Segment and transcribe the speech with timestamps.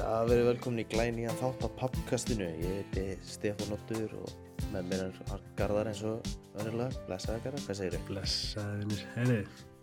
[0.00, 2.46] Já, verið velkomin í glæni að þátt á pappkastinu.
[2.62, 4.30] Ég heiti Stefán Óttur og
[4.72, 6.30] með mér er Garðar eins og
[6.62, 7.02] önnulega.
[7.08, 8.06] Blessaði Garðar, hvað segir þau?
[8.08, 9.38] Blessaði mér, heyri,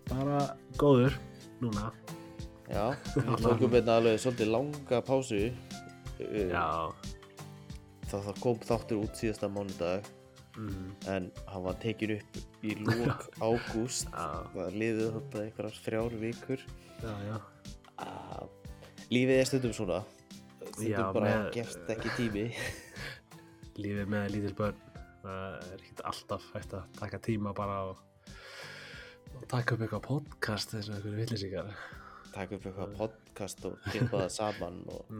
[0.09, 0.39] bara
[0.81, 1.17] góður
[1.61, 1.91] núna.
[2.67, 2.83] Já,
[3.27, 5.43] við tókum hérna alveg svolítið langa pásu.
[6.17, 6.65] Uh, Já,
[8.07, 10.05] Það, kom þáttur út síðasta mánudag
[10.55, 14.07] mm, en hann var tekin upp í lók ágúst.
[14.09, 16.67] Það liðið þetta einhverjar þrjár vikur.
[17.03, 17.37] já, já,
[17.97, 18.43] Uh,
[19.09, 19.95] lífið er stundum svona.
[20.85, 22.45] Já, bara með- gefst ekki tími.
[23.81, 24.77] lífið með lítil börn,
[25.23, 28.03] það er ekki alltaf hægt að taka tíma bara og,
[29.37, 31.71] og taka upp eitthvað podcast eins og einhverju villisíkar.
[32.33, 35.11] Takk upp eitthvað podcast og kippa það saman og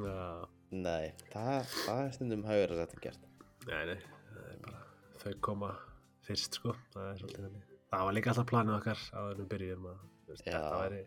[0.68, 3.28] Nei, það, það er stundum hægur að þetta gert.
[3.70, 4.00] nei, nei,
[4.34, 4.82] það er bara,
[5.22, 5.70] þau koma
[6.28, 7.70] fyrst sko, það er svolítið þannig.
[7.88, 10.02] Það var líka alltaf planið okkar en við byrjum að
[10.42, 11.00] þetta væri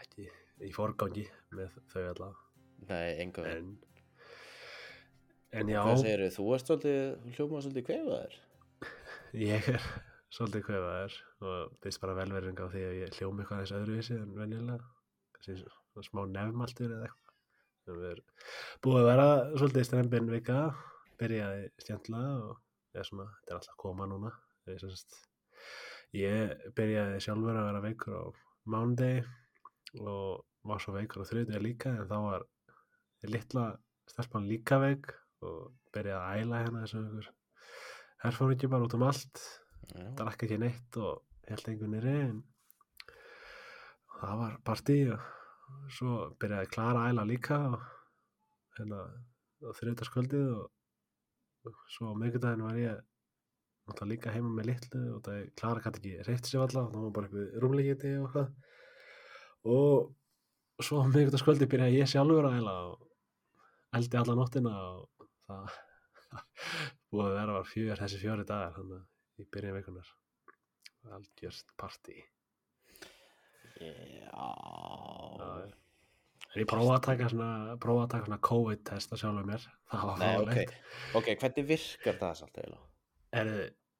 [0.00, 0.24] ekki
[0.64, 1.26] í forgangi
[1.58, 2.45] með þau allavega.
[2.90, 3.44] Nei, enga.
[3.50, 3.70] En,
[5.56, 6.34] en já, Hvað segir þú?
[6.36, 8.36] Þú ert svolítið, þú hljómaður svolítið kvefaður.
[9.42, 9.86] ég er
[10.36, 11.16] svolítið kvefaður
[11.50, 14.92] og finnst bara velverðing á því að ég hljómi eitthvað aðeins öðruvísi en venjulega.
[16.06, 17.22] Smá nefnmaltur eða eitthvað.
[17.86, 18.30] Við erum
[18.82, 20.58] búið að vera svolítið strempin vika,
[21.20, 24.32] byrjaði stjæntlega og svona, þetta er alltaf að koma núna.
[24.66, 25.20] Ég, sem sagt,
[26.16, 28.24] ég byrjaði sjálfur að vera veikur á
[28.74, 29.22] mándegi
[30.02, 32.46] og var svo veikur á þriðið líka en þá var
[33.32, 33.68] litla
[34.10, 35.12] stelpan líka veik
[35.46, 37.30] og byrjaði að æla hérna þessu ykkur
[38.24, 39.42] herfóringi bara út um allt.
[39.92, 42.38] Já, drakk ekki neitt og held einhvern nýri en
[44.16, 47.84] það var partí og svo byrjaði Klara að æla líka og
[48.78, 49.02] hérna
[49.62, 50.64] á þriðdaskvöldið og,
[51.68, 53.04] og svo á miðgudaginn var ég
[53.86, 57.16] náttúrulega líka heima með litlu og það Klara gæti ekki reyft sér alla það var
[57.18, 58.48] bara eitthvað rúmleikiti og hvað
[59.76, 63.06] og svo á miðgudagskvöldið byrjaði ég sjálfur að æla og
[63.96, 65.76] eldi alla nóttina og það
[67.10, 70.14] búið að vera var fjör þessi fjóri dagar þannig að í byrjun vikunar
[71.16, 72.16] algjörst partí.
[73.76, 74.46] Já.
[76.48, 79.66] en ég prófa að taka svona prófa að taka svona COVID-test að sjálfur mér.
[79.92, 80.76] Það var fáleitt
[81.18, 82.86] Ok, hvernig virkar það samt eiginlega?
[83.36, 83.52] er,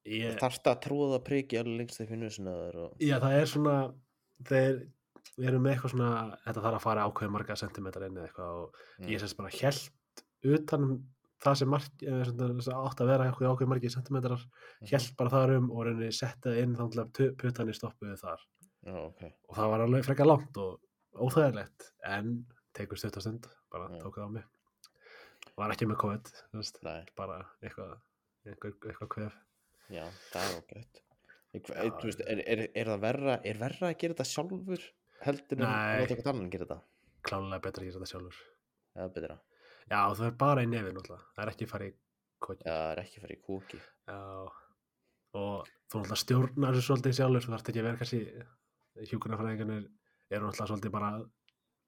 [0.09, 2.97] ég, Þarfst að trúða priki alveg lengst í nusinaður og...
[3.03, 3.77] já, það er svona
[4.51, 4.81] þeir
[5.37, 8.57] við erum með eitthvað svona þetta þarf að fara ákveðið marga sentimetrar inn eða eitthvað
[8.63, 9.09] og Mm.
[9.13, 10.97] ég sérst bara held utan um
[11.45, 12.25] það sem marg, eh,
[12.87, 14.41] átt að vera ákveðið margi sentimetrar
[14.81, 14.89] Mhm.
[14.91, 18.41] held bara þar um og reyni settið inn til að putanir stoppuðu þar
[18.87, 19.23] Já, ok.
[19.49, 20.81] og það var alveg frekar langt og
[21.15, 24.01] óþægilegt en tekur stutt að stund bara Já.
[24.03, 24.45] tók það á mig
[25.57, 26.33] var ekki með COVID
[27.17, 27.99] bara eitthvað
[28.47, 29.33] eitthvað, kvef
[29.91, 30.85] já, það er okkur.
[32.27, 34.83] Er, er, er það verra, er verra að gera þetta sjálfur
[35.25, 36.79] heldur en að láta eitthvað annan gera þetta?
[37.27, 38.37] klálega betra að gera þetta sjálfur
[38.97, 39.39] er betra.
[39.91, 41.95] já það er bara í nefin alltaf það er ekki að fara í
[42.47, 43.81] kóki Já, það er ekki að fara í kúki.
[43.81, 44.19] já.
[45.37, 48.21] og þú náttúrulega stjórnar þessu svolítið sjálfur þú þarft ekki að vera kannski
[49.11, 49.87] hjúkunarfræðingarnir
[50.31, 51.25] eru náttúrulega svolítið bara að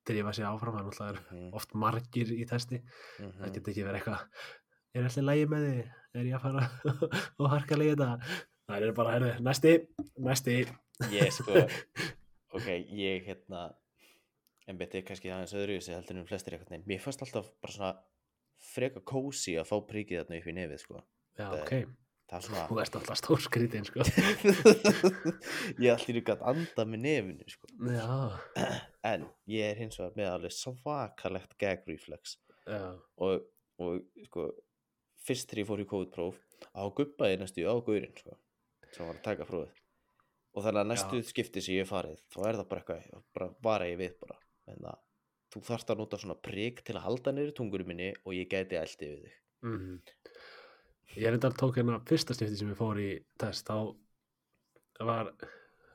[0.09, 1.49] drífa sig áfram það er náttúrulega Mm.
[1.59, 2.79] oft margir í testi
[3.21, 4.21] Mm það getur ekki verið eitthvað
[4.95, 6.63] er alltaf lægi með þig, er ég að fara
[7.39, 8.11] og harka leið þetta
[8.69, 9.75] það er bara, herðu, næsti,
[10.29, 10.57] næsti
[11.13, 11.53] Ég sko,
[12.57, 13.67] ok, ég hérna
[14.69, 16.85] en betið kannski aðeins öðru þessi heldur en flestir eitthvað.
[16.89, 17.93] Mér fannst alltaf bara svona
[18.73, 21.03] freka kósi að fá príkið þarna upp í nefið sko.
[21.39, 21.73] já, Það ok,
[22.29, 24.05] Það er þú svona ert alltaf stór skrítin sko.
[25.85, 27.71] ég allir líka að anda með nefinu sko.
[27.89, 28.09] já,
[29.13, 32.37] en ég er hins vegar með alveg svakalegt gag reflex
[32.69, 32.83] já,
[33.25, 33.47] og,
[33.81, 34.49] og sko
[35.25, 36.43] fyrst þegar ég fór í COVID-próf
[36.77, 38.37] á guppaði næstu á gaurinn sko,
[38.93, 39.73] sem var að taka prófið
[40.55, 43.49] og þannig að næstu skipti sem ég hef farið þá er það bara eitthvað, bara
[43.69, 44.39] vara ég við bara.
[44.73, 44.99] En að
[45.53, 48.77] þú þarft að nota svona prik til að halda niður tungurum minni og ég gæti
[48.81, 49.39] eldi við þig.
[49.69, 50.01] Mm
[51.17, 53.09] ég er enda tók hérna fyrsta stifti sem ég fór í
[53.41, 53.95] test þá
[55.09, 55.31] var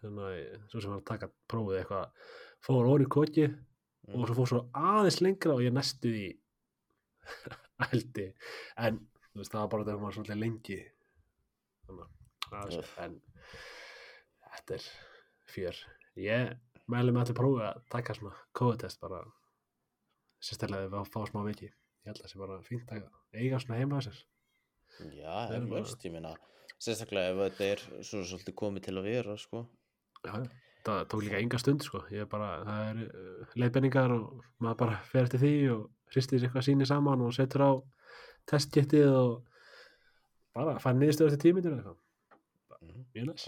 [0.01, 0.31] hérna,
[0.71, 2.31] svo sem var að taka prófið eitthvað
[2.65, 3.45] fór orði kóki
[4.03, 4.17] Mm.
[4.19, 6.25] og svo fór svo aðeins lengra og ég næstu í
[7.87, 8.25] ældi
[8.83, 8.97] en
[9.31, 10.79] þú veist, það var bara þegar maður svolítið lengi.
[11.87, 12.09] Þannig
[12.59, 13.15] að en
[14.57, 14.87] þetta er
[15.53, 15.79] fjör
[16.23, 16.53] ég
[16.91, 19.21] mæli með allir prófi að taka svona COVID-test bara
[20.43, 23.05] sérstaklega ef við fá smá viki ég held að það sé bara fínt að
[23.39, 24.19] eiga svona heima sér
[24.93, 26.33] Já, Það er eflaust, ég meina
[26.83, 29.61] sérstaklega ef þetta er svona svolítið komið til að vera sko.
[30.23, 30.33] Já,
[30.85, 32.03] það tók líka enga stund sko.
[32.13, 36.43] ég er bara, það er uh, leiðbenningar og maður bara fer eftir því og hristir
[36.45, 37.71] eitthvað síni saman og setur á
[38.51, 39.33] testgetið og
[40.53, 41.99] bara fær niðurstöð eftir tímitur eða eitthvað
[42.83, 43.03] Mhm.
[43.15, 43.47] mjög næs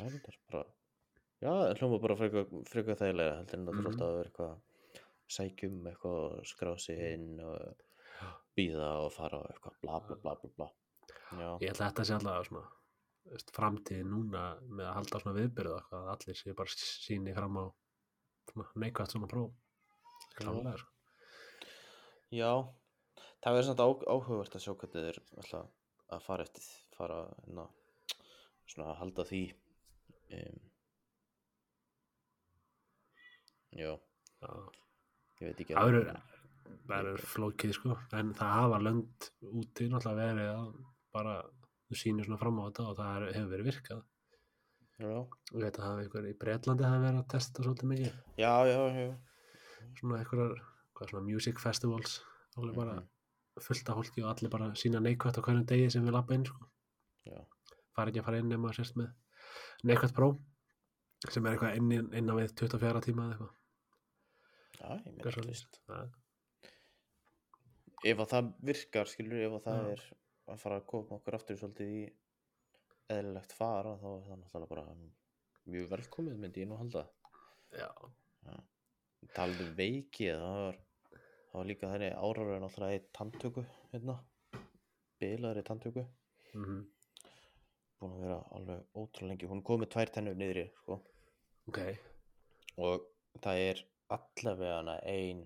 [1.43, 3.83] Já, hljóma bara frekar þægilega heldur en það Mhm.
[3.85, 4.61] þurft að vera eitthvað
[5.35, 7.75] sækjum eitthvað og skrá sig inn og
[8.57, 10.69] býða og fara og eitthvað bla bla bla bla bla.
[11.35, 12.67] Já, Ég held að þetta sé alltaf svona
[13.25, 17.65] veist, framtíð núna með að halda svona viðbyrðu að allir sé bara síni fram á
[18.51, 19.51] svona neikvægt svona próf.
[20.37, 20.91] Klálega sko.
[22.31, 22.51] já.
[23.43, 25.67] Það verður á, áhugavert að sjá hvernig þeir ætla
[26.15, 26.63] að fara eftir
[26.95, 27.67] fara hérna
[28.67, 29.41] svona að halda því
[30.33, 30.59] um,
[33.75, 33.91] já,
[35.41, 35.75] ég veit ekki
[36.85, 37.95] Það verður flókið sko.
[38.17, 39.27] En það hafa lönd
[39.61, 40.67] úti náttúrulega verið að
[41.13, 41.33] bara
[41.89, 44.03] þú sýnir svona fram á þetta og það hefur verið virkað.
[44.95, 48.13] Já, og það hafa einhver í Breitlandi hafa verið að testa svolítið mikið.
[48.41, 49.09] Já, já, já.
[49.99, 50.55] svona einhverjar
[50.95, 52.21] hvað svona music festivals.
[52.57, 53.07] Alveg bara Mhm.
[53.61, 56.45] fullt af fólki og allir bara sína neikvægt á hverjum degi sem við lappa inn
[56.45, 56.65] sko.
[57.25, 57.45] já.
[57.95, 59.13] fara ekki að fara inn nema sérst með
[59.83, 60.37] neikvægt próf
[61.29, 63.53] sem er eitthvað inn, inn á við 24 tíma eða eitthvað
[64.79, 65.79] já, ég meina, þú veist.
[68.05, 70.05] Ef að það virkar skilur, ef að það er
[70.53, 72.01] að fara að koma okkur aftur svolítið í
[73.15, 74.85] eðlilegt fara þá er það náttúrulega bara
[75.65, 77.05] mjög velkomið myndi ég nú halda.
[77.75, 77.89] Já.
[79.33, 80.77] talað um veiki það var,
[81.09, 84.19] það var líka þenni áraður náttúrulega í tanntöku hérna.
[85.21, 86.05] Bilaður í tanntöku.
[86.55, 86.83] Mm
[88.05, 89.49] búin að vera alveg ótrúlega lengi.
[89.49, 90.99] Hún kom með tvær tennur niðri sko.
[91.69, 91.79] ok.
[92.85, 93.05] Og
[93.43, 93.83] það er
[94.13, 95.45] allavega ein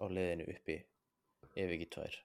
[0.00, 0.76] á leiðinu uppi
[1.54, 2.16] ef ekki tvær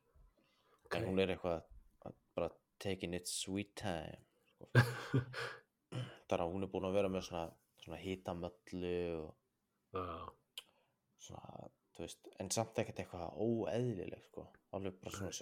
[0.89, 0.95] Ok.
[0.97, 1.61] en hún er eitthvað
[2.07, 2.49] að bara
[2.81, 4.69] taking it sweet time sko.
[6.29, 7.45] þar að hún er búin að vera með svona,
[7.83, 10.05] svona hitamöllu og Já.
[11.27, 14.45] svona, veist, en samt ekkert eitthvað óeðlileg, sko,
[14.77, 15.33] alveg bara svona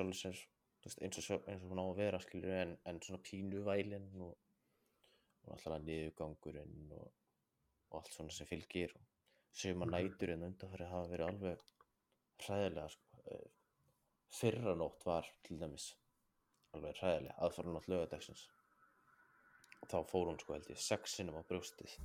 [0.88, 4.10] veist, eins og, eins og hún á að vera, skilur, en, en svona pínu vælinn
[4.24, 4.36] og,
[5.45, 7.12] og alltaf niðurgangurinn og,
[7.92, 9.17] og allt svona sem fylgir og
[9.57, 9.92] suma Mhm.
[9.95, 11.59] nætur en undanfæri hafa verið alveg
[12.45, 13.50] hræðilega, sko, Eh,
[14.31, 15.89] fyrra nótt var til dæmis
[16.74, 18.45] alveg hræðilega, aðfara nótt lögadagsins
[19.89, 21.98] þá fór hún, sko, held ég, sex sinnum á brjóstið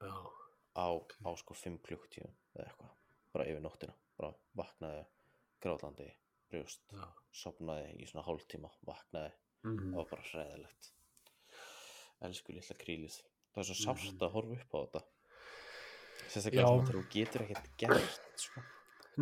[0.00, 0.30] Já.
[0.76, 0.86] á,
[1.24, 2.90] á sko 5 klukktíum eða eitthvað,
[3.32, 5.06] bara yfir nóttina bara vaknaði
[5.62, 6.10] grátlandi
[6.50, 7.06] brjóst, Já.
[7.32, 9.32] sopnaði í svona hálftíma, vaknaði
[9.64, 10.90] Mm það var bara hræðilegt
[12.22, 13.22] elsku litla krílið
[13.54, 13.96] það er svo Mhm.
[13.96, 15.02] sárt að horfa upp á þetta.
[16.32, 18.62] Sérstaklega þegar þú getur ekkert gert sko.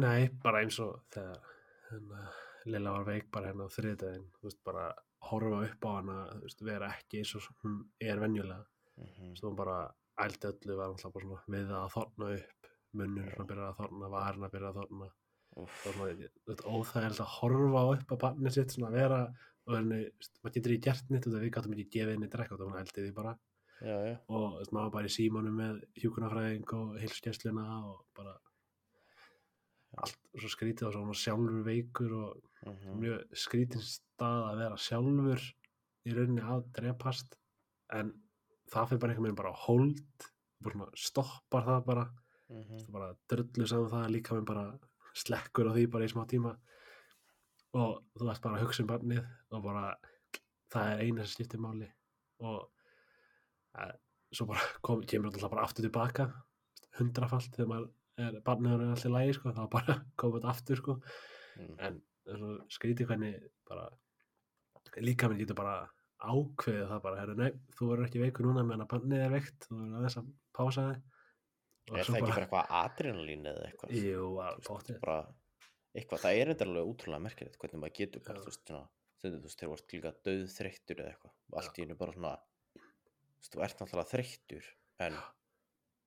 [0.02, 1.50] Nei, bara eins og þegar
[1.90, 2.22] hérna,
[2.64, 4.86] Lilla var veik bara hérna á þriðdæðin þú bara
[5.28, 8.64] horfa upp á hana þú veist, vera ekki eins og hún er venjulega.
[8.98, 9.78] Mm þú veist, hún bara
[10.24, 14.10] ældi öllu var alltaf bara svona við að þorna upp munnur svona byrjað að þorna,
[14.14, 15.08] varin að byrja að þorna.
[15.54, 19.20] Og þú veist, óþægilegt að horfa upp á barnið sitt svona að vera
[19.64, 22.64] og þú veist, maður getur ekki gert nýtt við gáttum ekki gefið henni drekka og
[22.66, 23.34] hún ældi því bara
[23.80, 28.38] já, já, og veist, maður bara í símanum með hjúkunarfræðing og heilskessluna og bara
[30.02, 35.44] allt svo skrítið og svo sjálfur veikur og mhm, mjög skrítin stað að vera sjálfur
[36.04, 37.38] í rauninni að drepast.
[37.94, 38.12] En
[38.72, 40.28] það fyrir bara einhvern veginn bara hold.
[40.64, 42.06] Bara stoppar það bara.
[42.50, 44.66] Mhm, það bara drullu saman það líka með bara
[45.14, 46.54] slekkur á því bara í smá tíma.
[47.74, 49.86] Og þú ert bara að hugsa um barnið og bara
[50.74, 51.88] það er eina sem skiptir máli.
[52.42, 52.70] Og
[54.34, 56.28] svo bara kom, kemur alltaf bara aftur tilbaka
[56.98, 57.90] hundrafalt þegar maður
[58.24, 60.98] er barnið er alltaf lægi sko, þá bara komið þetta aftur sko.
[61.54, 61.74] Mhm.
[61.86, 63.88] en svo skrítið hvernig bara
[65.02, 65.74] líka minn getur bara
[66.24, 69.66] ákveðið það bara, herru, nei, þú verður ekki veikur núna meðan að bannið er veikt,
[69.66, 70.86] þú verður aðeins að pása
[71.84, 73.90] Og er það ekki bara eitthvað adrenalín eða eitthvað?
[74.00, 74.28] Jú,
[74.64, 75.16] bóttið bara
[75.92, 78.72] eitthvað, það er eitthvað útrúlega merkilegt hvernig maður getur bara, þú veist,
[79.20, 82.32] þegar þú ert líka döð þreyttur eða eitthvað, allt í hennu bara svona
[83.52, 84.64] þú ert náttúrulega þreyttur
[85.04, 85.18] en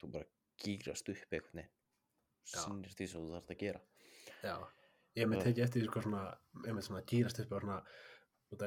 [0.02, 0.26] þú bara
[0.64, 1.26] gýrast upp
[2.48, 2.60] Já.
[2.64, 3.82] sinnir því sem þú þarfst að gera.
[4.44, 4.56] Já,
[5.18, 6.22] ég með tekið eftir sko svona,
[6.66, 7.80] ég með svona gýrast upp og svona,
[8.54, 8.62] því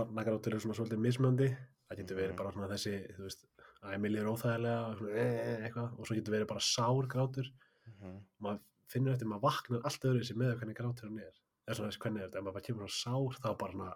[0.00, 1.48] barnagrátur er svona svolítið mismöndi
[1.90, 2.36] það getur verið Mhm.
[2.40, 3.44] bara svona þessi þú veist,
[3.82, 7.06] að Emilí er óþægilega og svona, e, e, eitthvað, og svo getur verið bara sár
[7.08, 7.46] grátur.
[7.86, 8.24] Mhm.
[8.40, 11.32] maður finnur eftir, maður vaknar allt öðru sem með hvernig grátur hann er.
[11.68, 13.94] Er svona þessi hvernig er þetta, ef maður bara kemur svona sár þá bara svona,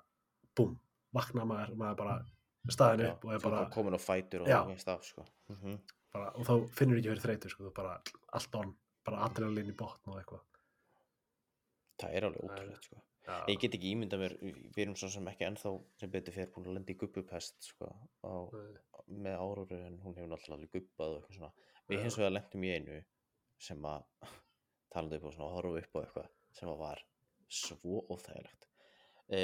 [0.57, 0.79] búm,
[1.14, 2.26] vaknar maður maður bara
[2.73, 4.61] staðin upp og er bara, komin á fætur og Já.
[4.62, 5.26] það veist af sko.
[5.52, 5.76] mm
[6.14, 7.97] bara og þá finnur ekki fyrir þreytu sko, bara
[8.38, 8.71] allt on,
[9.06, 10.44] bara adrenalín í botn og eitthvað.
[12.02, 13.02] Það er alveg Það ótrúlegt sko.
[13.49, 16.68] Ég get ekki ímyndað mér, við erum svo sem ekki ennþá sem betur fyrir búin
[16.68, 17.88] að lenda í gubbupest sko,
[18.21, 18.33] á,
[19.09, 21.50] með áróru en hún hefur náttúrulega alveg og svona.
[21.88, 22.99] Við hins vegar lendum í einu
[23.64, 24.04] sem að
[24.92, 27.04] talandi upp og svona horfa upp á eitthvað sem að var
[27.62, 28.68] svo óþægilegt.
[29.33, 29.40] E,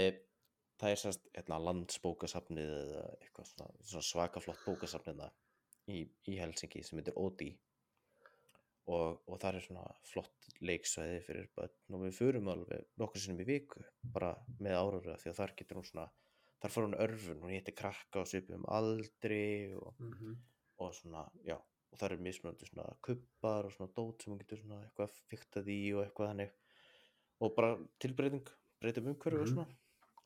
[0.80, 5.24] það er sérst hérna, landsbókasafnið eða eitthvað svona, svona svaka flott bókasafnið
[5.90, 5.98] í,
[6.30, 7.50] í Helsingi sem heitir Odi
[8.90, 13.42] og, og það er svona flott leiksvæði fyrir börn og við förum alveg nokkur sinnum
[13.44, 13.82] í viku
[14.14, 16.06] bara með árúra því að þar getur hún svona
[16.60, 20.34] þar fór hún örfun, hún hittir krakka á svipum aldri og, Mhm.
[20.80, 24.58] og svona, já, og það eru mismunandi svona kubbar og svona dót sem hún getur
[24.62, 26.50] svona eitthvað fiktað í og eitthvað þannig
[27.40, 27.70] og bara
[28.00, 28.48] tilbreyting
[28.80, 29.54] breytum umhverju og Mhm.
[29.54, 29.76] svona er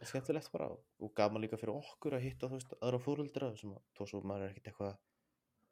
[0.02, 3.84] skemmtilegt bara og gaman líka fyrir okkur að hitta þú veist, aðra fóreldra sem að
[3.96, 4.96] þó svo maður er ekkert eitthvað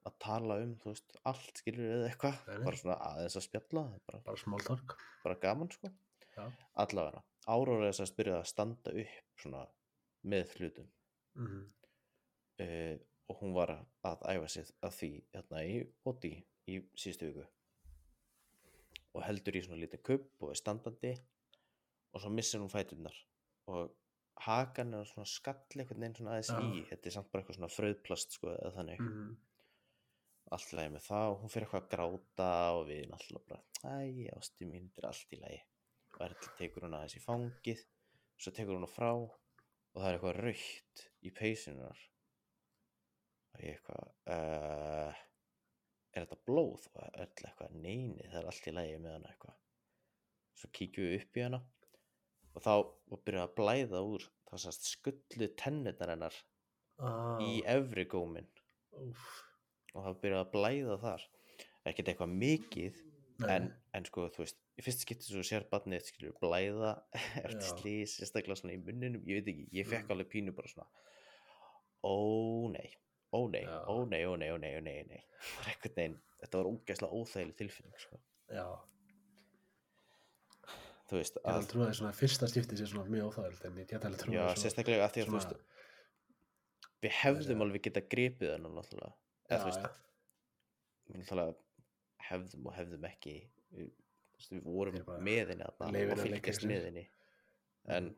[0.09, 4.23] að tala um, þú veist, allt skilur eða eitthvað, bara svona aðeins að spjalla bara,
[4.27, 5.93] bara smáltork bara gaman sko.
[6.33, 6.45] Já.
[6.81, 9.63] Allavega, Áróra þess að byrja að standa upp svona
[10.33, 10.93] með hlutum.
[11.39, 11.65] Mhm.
[12.63, 12.95] uh,
[13.31, 13.71] og hún var
[14.05, 16.33] að, æfa sig að því hérna í Oti
[16.69, 17.45] í síðustu viku.
[19.17, 21.13] Og heldur í svona lítið kubb og er standandi.
[22.13, 23.15] Og svo missir hún fæturnar.
[23.73, 23.95] Og
[24.47, 26.85] hakan er svona skall einhvern veginn svona aðeins í.
[26.91, 29.03] Þetta er samt bara eitthvað svona fröðplast sko eða þannig.
[29.07, 29.33] Mhm.
[30.53, 33.63] allt í lagi með það og hún fyrir eitthvað að gráta og við náttúrulega bara
[33.89, 35.61] æ, ástu mín, þetta er allt í lagi.
[36.13, 37.85] Og Erla tekur hún aðeins í fangið
[38.37, 42.03] svo tekur hún hún frá og það er eitthvað raukt í peysunar
[43.53, 45.23] og ég eitthvað uh,
[46.13, 46.89] er þetta blóð?
[46.93, 49.59] Og Erla eitthvað, neini, það er allt í lagi með hana eitthvað.
[50.61, 51.63] Svo kíkjum við upp í hana
[52.55, 56.35] og þá og byrja að blæða úr það sannst skullu tennirnar hennar
[57.01, 58.49] ah, í efri góminn
[59.01, 59.23] úf.
[59.95, 61.25] og það byrjaði að blæða þar
[61.91, 63.01] ekkert eitthvað mikið
[63.51, 66.93] en, en sko þú veist í fyrst skipti svo sér barnið skilur blæða
[67.47, 70.13] eftir slís, sérstaklega svona í munninum ég veit ekki, ég fekk Mm.
[70.15, 70.87] alveg pínu bara svona
[72.07, 72.15] ó
[72.75, 72.91] nei
[73.33, 75.21] ó nei, ó nei, ó nei, ó nei, ó nei, ó nei.
[75.65, 78.19] Einhvern veginn, þetta var ógæslega óþægileg tilfinning sko.
[78.53, 78.67] já
[81.13, 83.89] þú veist ég að, trúa því svona fyrsta skipti sé svona mjög óþægild en ég
[83.91, 85.57] get alveg trúa já, svona, sérstaklega að því að þú veist
[87.03, 89.15] við hefðum alveg getað gripið hennar náttúrulega.
[89.51, 89.87] Eða þú veist,
[91.11, 91.57] við náttúrulega
[92.29, 93.35] hefðum og hefðum ekki
[93.75, 93.89] við,
[94.37, 96.71] veist, við vorum Þeir bara með henni þarna leyfa henni og að fylgjast sér.
[96.73, 97.05] með henni.
[97.97, 98.11] En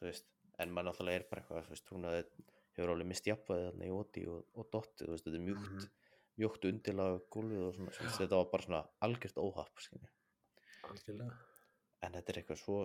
[0.00, 0.26] þú veist,
[0.58, 2.24] en maður náttúrulega er bara eitthvað þú veist, hún hafði,
[2.78, 5.68] hefur alveg mist jafnvæði þarna í Oti og, og Dotti þú veist, þetta er mjúkt,
[5.68, 5.88] Mhm.
[6.38, 9.84] mjúkt undirlag gólfið og svona, þetta var bara svona algjört óhapp
[10.88, 11.34] algjörlega
[12.02, 12.78] en þetta er eitthvað svo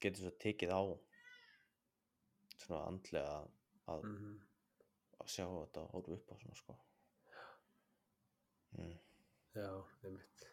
[0.00, 0.82] getur svo tekið á
[2.58, 3.36] svona andlega
[3.88, 4.38] að, Mhm.
[5.20, 6.78] að sjá þetta og horfa upp á svona sko
[8.78, 8.98] mm.
[9.58, 9.70] Já,
[10.04, 10.44] einmitt.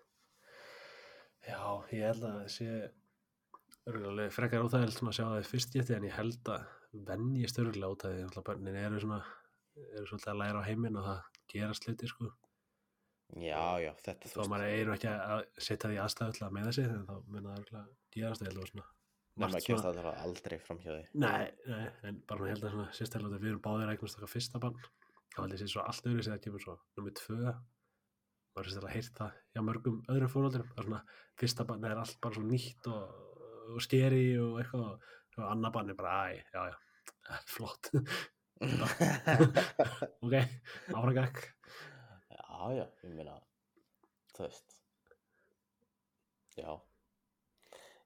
[1.46, 1.60] Já,
[1.94, 2.70] ég held að það sé
[3.86, 6.64] örgulega frekar óþægild svona að sjá það fyrst geti en ég held að
[7.06, 9.20] venjist örgulega óþægið þannig að börnin eru svona
[9.76, 11.22] eru svolítið að læra á heiminn og það
[11.54, 12.32] gerast hluti sko
[13.34, 17.08] já, já, þetta þá maður er ekki að setja því aðstæðu að meða sig en
[17.08, 18.92] þá mun það örgulega gerast og ég held að svona
[19.36, 21.06] margt að kemst að það aldrei fram hjá því.
[21.24, 24.32] Nei, nei, en bara ég held að svona sérstaklega við erum báðir að eignast okkar
[24.32, 24.78] fyrsta bann
[25.34, 27.56] þá held ég sé svo allt öðru sem það kemur svo nummið tvö.
[28.56, 31.02] Maður sérstaklega heyrt það hjá mörgum öðrum fóröldurum það er svona,
[31.42, 33.04] fyrsta bann er allt bara svona nýtt og,
[33.76, 37.92] og skeri og eitthvað og svo annar bann er bara, æ, já, já flott.
[40.24, 40.36] Ok,
[40.96, 41.44] áfragak
[42.74, 43.36] já, ég meina
[44.36, 44.76] þú veist
[46.56, 46.70] já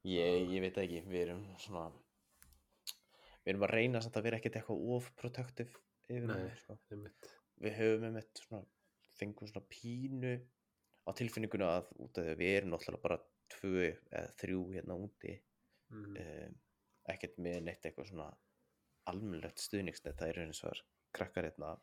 [0.07, 1.87] ég, ég veit það ekki, við erum svona
[3.43, 6.35] við erum að reyna samt að vera ekkert eitthvað of protective yfir Nei.
[6.37, 6.77] henni, sko.
[6.93, 7.29] einmitt.
[7.63, 8.63] við höfum einmitt svona
[9.19, 10.33] fengum svona pínu
[11.05, 14.97] á tilfinninguna að út af því að við erum náttúrulega bara tvö eða þrjú hérna
[14.99, 15.33] úti
[15.89, 16.17] mm.
[16.23, 16.57] um,
[17.13, 18.29] ekkert með neitt eitthvað svona
[19.09, 20.83] almennlegt stuðningsnett það eru eins og
[21.15, 21.73] krakkar hérna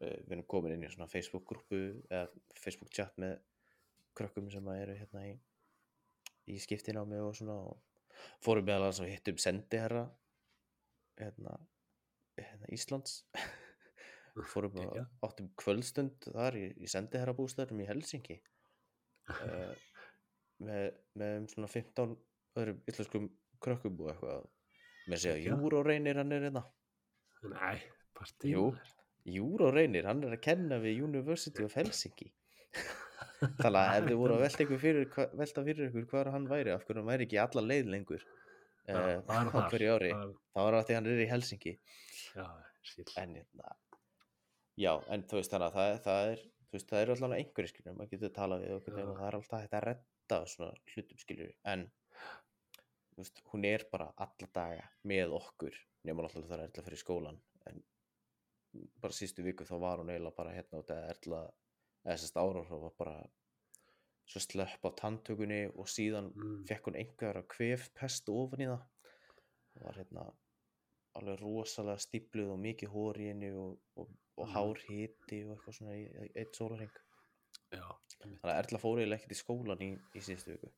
[0.00, 2.26] við erum komin inn í svona Facebook grúpu eða
[2.58, 3.38] Facebook chat með
[4.16, 5.36] krökkum sem að eru hérna í
[6.52, 7.80] í skiptinámi og svona og
[8.44, 10.04] fórum meðal annars og hittum sendiherra
[11.18, 11.56] hérna,
[12.38, 13.22] hérna Íslands
[14.52, 15.08] fórum Geggjað.
[15.24, 18.36] áttum kvöldstund þar í, í sendiherra bústæðum í Helsingi
[19.32, 19.72] uh,
[20.60, 22.16] með, með um svona 15
[22.60, 23.30] öðrum íslenskum
[23.64, 24.44] krökkum og eitthvað
[25.06, 25.64] með segja Geggjað.
[25.64, 26.66] Júró reynir hann er hérna
[27.46, 27.80] Nei,
[28.16, 28.68] partí Jú.
[29.26, 32.28] Júró reynir, hann er að kenna við University of Helsingi
[33.60, 35.08] þannig að ef þið voru að velta, fyrir,
[35.40, 38.26] velta fyrir ykkur hvað hann væri af hverju hann væri ekki alla leið lengur?
[38.86, 40.12] Já, uh, er á hverju ári?
[40.14, 41.72] Það er- þá var það því hann er í Helsingi
[42.36, 42.46] Já,
[43.24, 43.74] en hérna
[44.76, 47.72] já, en þú veist þannig að það, það er þú veist, það eru alltaf einhverju
[47.72, 51.52] skiljum maður getur talað við okkur það er alltaf hægt að redda svona hlutum skiljum
[51.72, 51.84] en
[53.16, 57.38] veist, hún er bara alla daga með okkur nema náttúrulega það er alltaf fyrir skólan
[59.06, 61.42] bara sístu viku þá var hún eiginlega bara hérna út eða erla
[62.06, 63.16] eða sérst ára þá var bara
[64.26, 66.64] svo slöpp á tanntökunni og síðan Mm.
[66.66, 68.82] fekk hún einhverja kvefpest ofan í það
[69.76, 70.24] það var hérna
[71.16, 74.52] alveg rosalega stípluð og mikið hór í henni og, og, og Mm.
[74.54, 76.02] hár hiti og eitthvað svona í,
[76.34, 76.58] eitt
[77.72, 78.40] einmitt.
[78.42, 80.72] þannig að Erla fór eiginlega ekkert í skólan í, í síðustu viku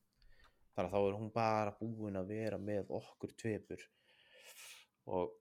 [0.75, 3.83] þannig að þá er hún bara búin að vera með okkur tveipur
[5.09, 5.33] og,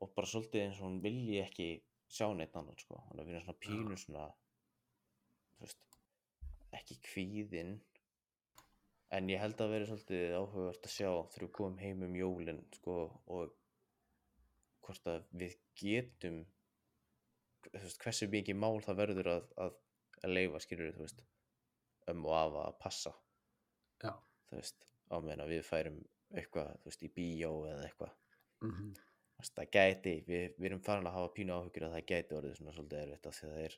[0.00, 1.68] og bara svolítið eins og hún vilji ekki
[2.10, 2.98] sjá neitt annan sko.
[3.08, 4.26] þannig að við erum svona pínu svona
[5.60, 5.98] veist,
[6.78, 7.72] ekki kvíðin
[9.16, 12.62] en ég held að vera svolítið áhugavert að sjá þegar við komum heim um jólin
[12.76, 13.56] sko, og
[14.86, 16.40] hvort að við getum
[17.72, 19.76] veist, hversu mikið mál það verður að, að,
[20.22, 21.26] að leifa skilur þú veist
[22.10, 23.12] um og afa að passa
[24.00, 24.14] Já.
[24.48, 26.00] þú veist, á meðan að við færum
[26.38, 28.12] eitthvað, þú veist, í bíó eða eitthvað.
[28.60, 29.00] Þú veist,
[29.48, 32.72] það gæti, við, við erum farin að hafa pínu áhugjur að það gæti orðið svona
[32.76, 33.76] svolítið erfitt af því að það er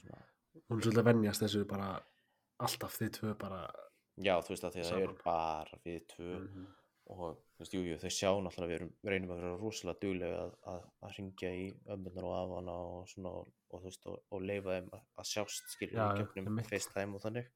[0.00, 0.22] svona
[0.66, 1.88] Hún er svolítið að venjast þessu bara
[2.66, 3.60] alltaf þið tvö bara
[4.16, 6.66] já, þú veist, af því að það er bara við tvö Mhm.
[7.06, 10.38] og þú veist, jú, jú, þau sjá náttúrulega við erum, reynum að vera rosalega duglega
[10.46, 14.16] að, að, að ringja í ömmunar og afana og svona og, og þú veist, og,
[14.32, 16.66] og leifa þeim að, að sjást skilur Já, í einmitt.
[16.72, 17.52] FaceTime og þannig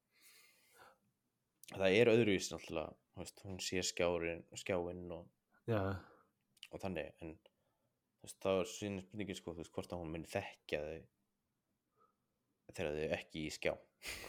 [1.71, 5.27] það er öðruvísi náttúrulega, þú veist, hún sé skjárin, skjáinn og,
[5.71, 5.83] Já,
[6.71, 10.15] og þannig, en þú veist, það er síðan spurningin sko, þú veist, hvort að hún
[10.15, 11.01] muni þekkja þau
[12.71, 13.75] þegar þau ekki í skjá.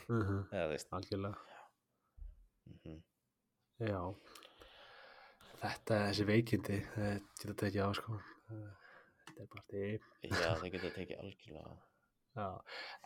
[0.10, 0.94] Mhm, eða þú veist.
[1.00, 1.48] Algjörlega.
[2.82, 3.00] Mm
[3.82, 4.02] Já.
[5.62, 8.18] Þetta, þessi veikindi þetta geta tekið á sko.
[8.52, 9.86] Þetta er bara því
[10.30, 11.74] já, þau geta tekið algjörlega
[12.32, 12.46] Já,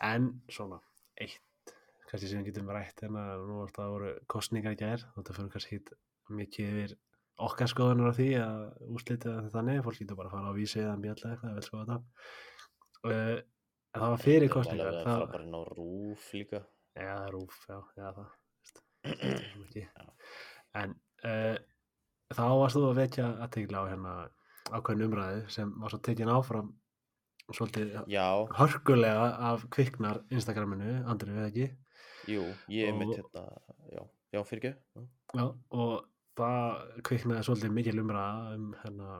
[0.06, 0.78] en svona
[1.18, 1.72] eitt,
[2.06, 5.16] kannski sem við getum rætt en að nú er það voru kostningar í gær og
[5.18, 5.80] þetta fyrir kannski
[6.36, 6.94] mikið yfir
[7.36, 8.62] okkar skoðunar á því að
[8.96, 11.98] úslitið þannig, fólk getur bara að fara á vísi eða mjöla eitthvað, vel skoða þetta
[13.10, 13.36] uh,
[13.96, 16.62] það var fyrir kostningar það það, fara bara inn á rúf líka.
[16.96, 18.28] Já, það er úf, já, já það
[19.96, 20.08] það
[20.80, 20.96] en
[21.28, 21.56] uh,
[22.32, 24.16] þá varst þú að vekja aðtegla á hérna
[24.72, 26.72] ákveðin umræðu sem var svo tekin áfram
[27.52, 28.26] svolítið já,
[28.58, 31.68] hörkulega af kviknar Instagraminu, Andri, við ekki?
[32.32, 33.44] Jú, ég er mitt hérna
[33.92, 34.02] já,
[34.34, 35.04] já, fyrir ekki
[35.36, 36.06] Já, og
[36.36, 39.16] það kviknaði svolítið mikil umræða um hérna,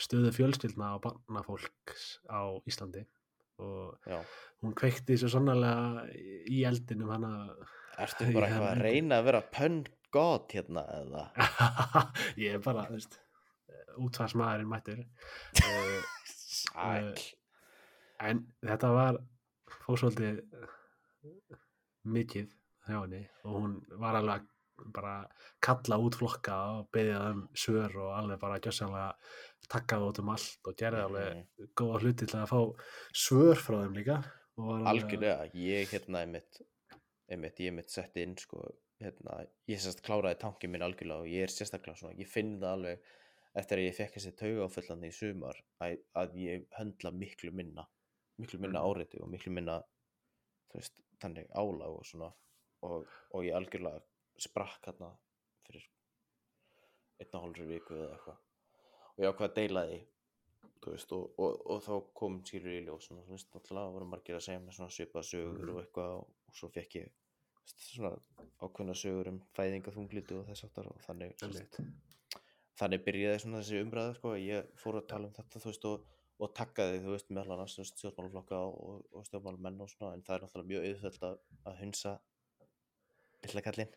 [0.00, 3.04] stöðu fjölskyldna og barnafólks á Íslandi.
[3.62, 4.18] Og já,
[4.64, 6.06] hún kveikti svo sannlega
[6.50, 7.32] í eldinum hana
[8.00, 11.26] ertu Ég bara eitthvað að reyna að vera pönn gott hérna eða?
[12.42, 13.20] Ég er bara, þú veist
[14.08, 15.04] útfarsmaðurinn mættur.
[15.62, 16.02] Uh,
[16.52, 17.14] sæl
[18.22, 20.38] en þetta var eh,
[22.02, 22.50] mikið
[22.86, 24.48] hjá henni og hún var alveg
[24.94, 25.28] bara
[25.60, 29.14] kalla út flokka og beðja um svör og alveg bara gjössanlega
[29.72, 31.68] takkaði út um allt og gerði alveg Mhm.
[31.78, 32.60] góða hluti til að fá
[33.14, 34.22] svör frá þeim líka
[34.58, 36.60] algjörlega, ég hérna einmitt,
[37.30, 38.60] einmitt, ég einmitt sett inn sko,
[39.00, 42.72] hérna, ég sérst kláraði tankin minn algjörlega og ég er sérstaklega svona ég finn það
[42.76, 43.00] alveg
[43.54, 47.86] eftir að ég fekk þessi tauga áföllandi í sumar að, að ég höndla miklu minna
[48.38, 48.86] miklu minna Mhm.
[48.92, 49.80] áreiti og miklu minna
[50.72, 52.32] þú veist, þannig álag og svona
[52.82, 54.00] og, og ég algjörlega
[54.38, 55.10] sprakk hérna
[55.66, 55.84] fyrir
[57.20, 58.40] einn og hálfri viku eða eitthvað.
[59.12, 60.00] Og ég ákvað að deila því
[60.86, 64.38] veist, og, og, og þá kom skilur í ljós svona, þú veist, náttúrulega voru margir
[64.38, 65.74] að segja með svona svipað sögur Mhm.
[65.74, 67.12] og eitthvað og, og svo fekk ég
[67.62, 68.10] veist, svona
[68.62, 71.36] ákveðna sögur um fæðinga þunglitu og þess aftar og þannig
[72.80, 76.06] þannig byrjaði svona þessi umræða sko, ég fór að tala um þetta þú veist, og,
[76.42, 80.46] og takkaði, þú veist, þú veist, stjórnmálaflokka og, og stjórnmálamenn og svona, en það er
[80.46, 81.42] náttúrulega mjög auðvöld að,
[81.82, 82.16] hunsa
[83.46, 83.94] illa kallinn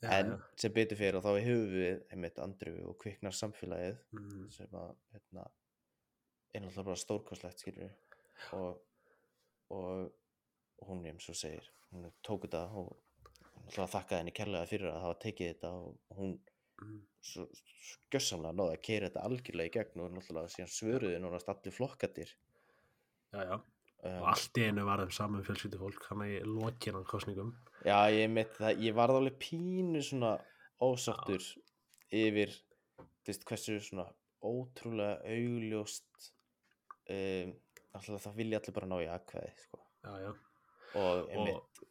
[0.00, 0.36] Já, en já.
[0.56, 4.94] sem betur fyrir og þá hefur við einmitt andru og kviknar samfélagið Mm, sem að
[5.12, 5.44] hérna,
[6.54, 7.92] er náttúrulega bara stórkostlegt skilur
[8.56, 8.80] og,
[9.76, 10.08] og,
[10.80, 12.96] og hún eins og segir hún tók þetta og
[13.70, 16.32] þakkaði henni kærlega fyrir að hafa tekið þetta og hún
[16.80, 17.46] mm, svo
[17.90, 22.32] skjössamlega náði að keira þetta algjörlega í gegn og náttúrulega síðan svöruði núna allir flokkatir
[22.32, 23.56] já, já.
[24.00, 27.52] Og um, allt í einu var þeim saman fjölskyldu fólk hann í lokinan kostningum
[27.84, 30.36] já ég mitt það ég varð alveg pínu svona
[30.80, 31.44] ósáttur
[32.08, 32.54] yfir
[32.96, 34.06] þú veist hversu svona
[34.40, 36.30] ótrúlega augljóst
[37.12, 37.52] um,
[37.92, 39.82] alltaf það vilja allir bara ná í aðkvæði sko.
[40.04, 40.30] já, já,
[40.94, 41.82] og og einmitt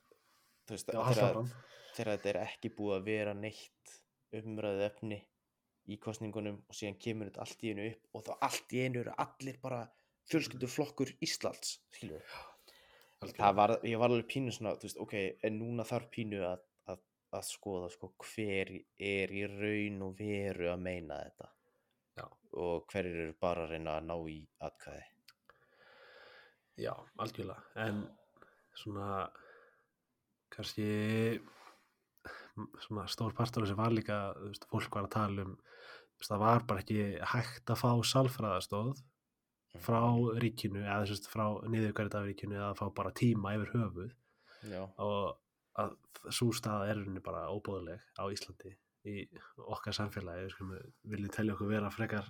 [0.66, 3.96] þú veist, já, þegar, þetta er ekki búið að vera neitt
[4.40, 5.20] umræðu efni
[5.90, 9.04] í kostningunum og síðan kemur þetta allt í einu upp og þá allt í einu
[9.04, 9.86] eru allir bara
[10.30, 12.24] fjölskylduflokkur Íslands skilur
[13.20, 17.02] það var, ég var alveg pínu svona veist, ok, en núna þarf pínu að, að,
[17.36, 21.54] að skoða sko hver er í raun og veru að meina þetta.
[22.20, 22.26] Já.
[22.60, 25.06] og hverjir eru bara að reyna að ná í atkvæði.
[26.80, 28.02] Já, algjörlega, en
[28.76, 29.30] svona
[30.52, 30.88] kannski
[32.84, 36.66] svona stór partur þessu var líka, veist, fólk var að tala um veist, það var
[36.68, 37.04] bara ekki
[37.36, 39.00] hægt að fá salfræðastóð
[39.78, 40.02] frá
[40.42, 44.12] ríkinu eða þú veist, frá niðurgærið af ríkinu eða að fá bara tíma yfir höfuð
[44.72, 45.38] já, og
[45.80, 45.96] að
[46.36, 48.74] svo staða er henni bara óbúðuleg á Íslandi
[49.08, 49.22] í
[49.62, 50.50] okkar samfélagi.
[50.60, 52.28] Við viljum telja okkur vera frekar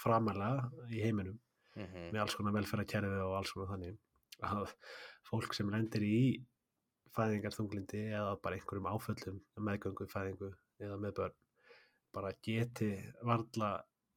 [0.00, 1.36] framalega í heiminum
[1.76, 3.98] mhm, með alls konar velferðarkerfi og alls konar þannig
[4.46, 4.72] að
[5.26, 6.20] fólk sem lendir í
[7.16, 10.50] fæðingarþunglindi eða bara einhverjum áföllum meðgöngu, fæðingu
[10.84, 11.36] eða með börn
[12.16, 12.90] bara geti
[13.24, 13.70] varla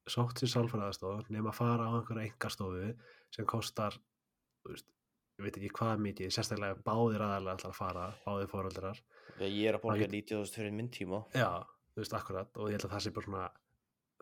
[0.08, 2.94] sótt sér sálfræðastof nema að fara á einhverja engastofu
[3.34, 3.96] sem kostar
[4.66, 4.86] veist,
[5.38, 9.00] ég veit ekki hvað mikið sérstaklega báðir aðalega ætlar að fara báðir fóröldrar
[9.40, 11.22] ég er að borga Það 90.000 fyrir minn tíma.
[11.34, 11.48] Já,
[11.94, 13.44] þú veist, akkurat og ég held að það sé bara svona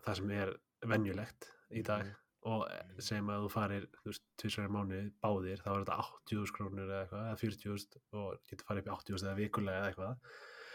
[0.07, 0.53] það sem er
[0.87, 2.15] venjulegt í dag Mhm.
[2.49, 2.69] og
[3.03, 7.01] segjum að þú farir þú veist, tvisverja mánu báðir þá er þetta 80.000 krónur eða
[7.03, 10.17] eitthvað eða 40.000 og getur farið upp í 80.000 eða vikulega eða eitthvað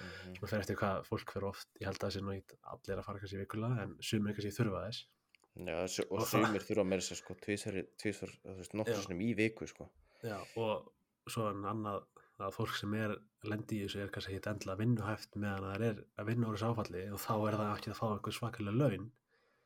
[0.02, 0.38] Mhm.
[0.42, 2.98] og fer eftir hvað fólk fyrir oft ég held að það sé nú ekki allir
[3.00, 5.06] að fara kannski vikulega en sumir kannski þurfa þess
[5.54, 5.76] Já,
[6.10, 8.32] og sumir þurfa meira sér sko tvísvar,
[8.74, 9.90] nokkur sinnum í viku sko
[10.24, 10.90] Já, og
[11.30, 12.04] svo en annað
[12.44, 13.14] að fólk sem er
[13.46, 16.72] lendi í þessu er kannski ekki endla vinnuhæft meðan það er að vinna úr þessu
[16.74, 19.12] áfalli og þá er það ekki að fá einhver svakalega laun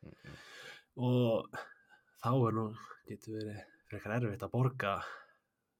[0.02, 0.34] Mhm.
[0.96, 1.48] og
[2.22, 2.66] þá er nú
[3.08, 4.92] getur verið frekar erfitt að borga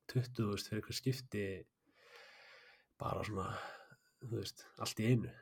[0.09, 1.45] 20.000 fyrir einhver skipti
[2.99, 3.53] bara svona
[4.25, 5.35] þú veist, allt í einu.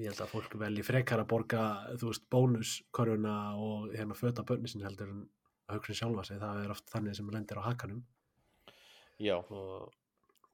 [0.00, 1.64] Ég held að fólk velji frekar að borga
[2.00, 5.26] þú veist, bónuskorfuna og hérna föta börni sinni heldur en
[5.68, 8.02] að hugsa um sjálfa sig, það er oft þannig sem lendir á hakanum.
[9.22, 9.92] Já, og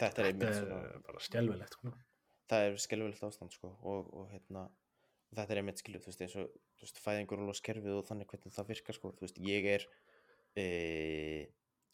[0.01, 1.93] þetta er einmitt þetta svona er bara skelvilegt sko.
[2.51, 4.67] það er skelvilegt ástand sko og, og hérna
[5.37, 8.31] þetta er einmitt skilur, þú veist, eins og þú veist, fæðingur og skerfið og þannig
[8.33, 9.87] hvernig það virkar sko, þú veist, ég er
[10.59, 10.65] e,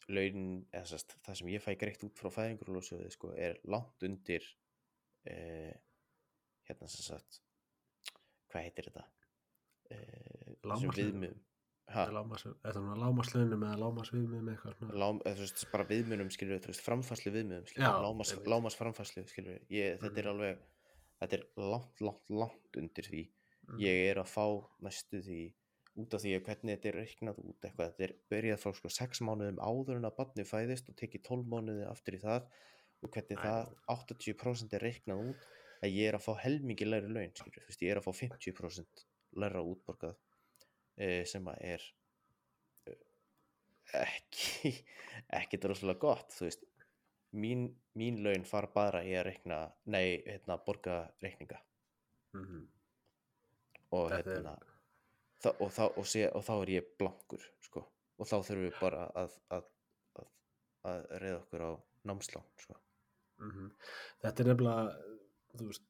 [0.09, 4.07] laun, eða sest, það sem ég fæ greitt út frá fæðingur og sko, er langt
[4.07, 4.47] undir
[5.27, 5.75] e,
[6.69, 7.41] hérna sem sagt
[8.53, 9.05] hvað heitir þetta?
[9.91, 9.99] E,
[10.63, 11.43] þessum viðmiðum.
[11.87, 17.87] Ha, lámaslunum eða lámasviðmum eitthvað lám, þú veist, bara viðmiðum skilur, veist, framfæslu viðmiðum skilur,
[17.87, 20.33] Já, lámas, lámas framfæslu skilur, ég, þetta er Mhm.
[20.33, 20.65] alveg
[21.21, 23.23] þetta er langt, langt, langt undir því.
[23.67, 23.79] Mm.
[23.83, 24.47] ég er að fá
[24.83, 25.55] næstu því
[25.99, 28.89] út af því að hvernig þetta er reiknað út eitthvað, þetta er byrjað frá sko
[28.89, 32.47] 6 mánuðum áður en að barni fæðist og tekið 12 mánuði aftur í það
[33.07, 35.47] og hvernig það 80% er reiknað út
[35.85, 39.05] að ég er að fá helmingi læri laun skilur, veist, ég er að fá 50%
[39.43, 40.17] læra útborgað
[40.97, 41.85] e, sem að er
[42.89, 42.95] e,
[44.03, 44.73] ekki
[45.41, 46.65] ekki droslega gott þú veist
[47.37, 47.67] mín,
[47.99, 49.59] mín laun fara bara í að reikna
[49.93, 51.61] nei, hérna, borga reikninga
[52.37, 52.65] Mhm.
[53.97, 54.57] og Þetta er- hérna
[55.41, 57.85] þá, og, þá, og, sé, og þá er ég blankur sko.
[58.19, 59.69] og þá þurfum við bara að að,
[60.21, 60.27] að,
[60.91, 61.71] að reyða okkur á
[62.11, 62.77] námslán sko.
[63.43, 63.71] Mhm.
[64.23, 65.15] Þetta er nefnilega,
[65.57, 65.83] þú veist,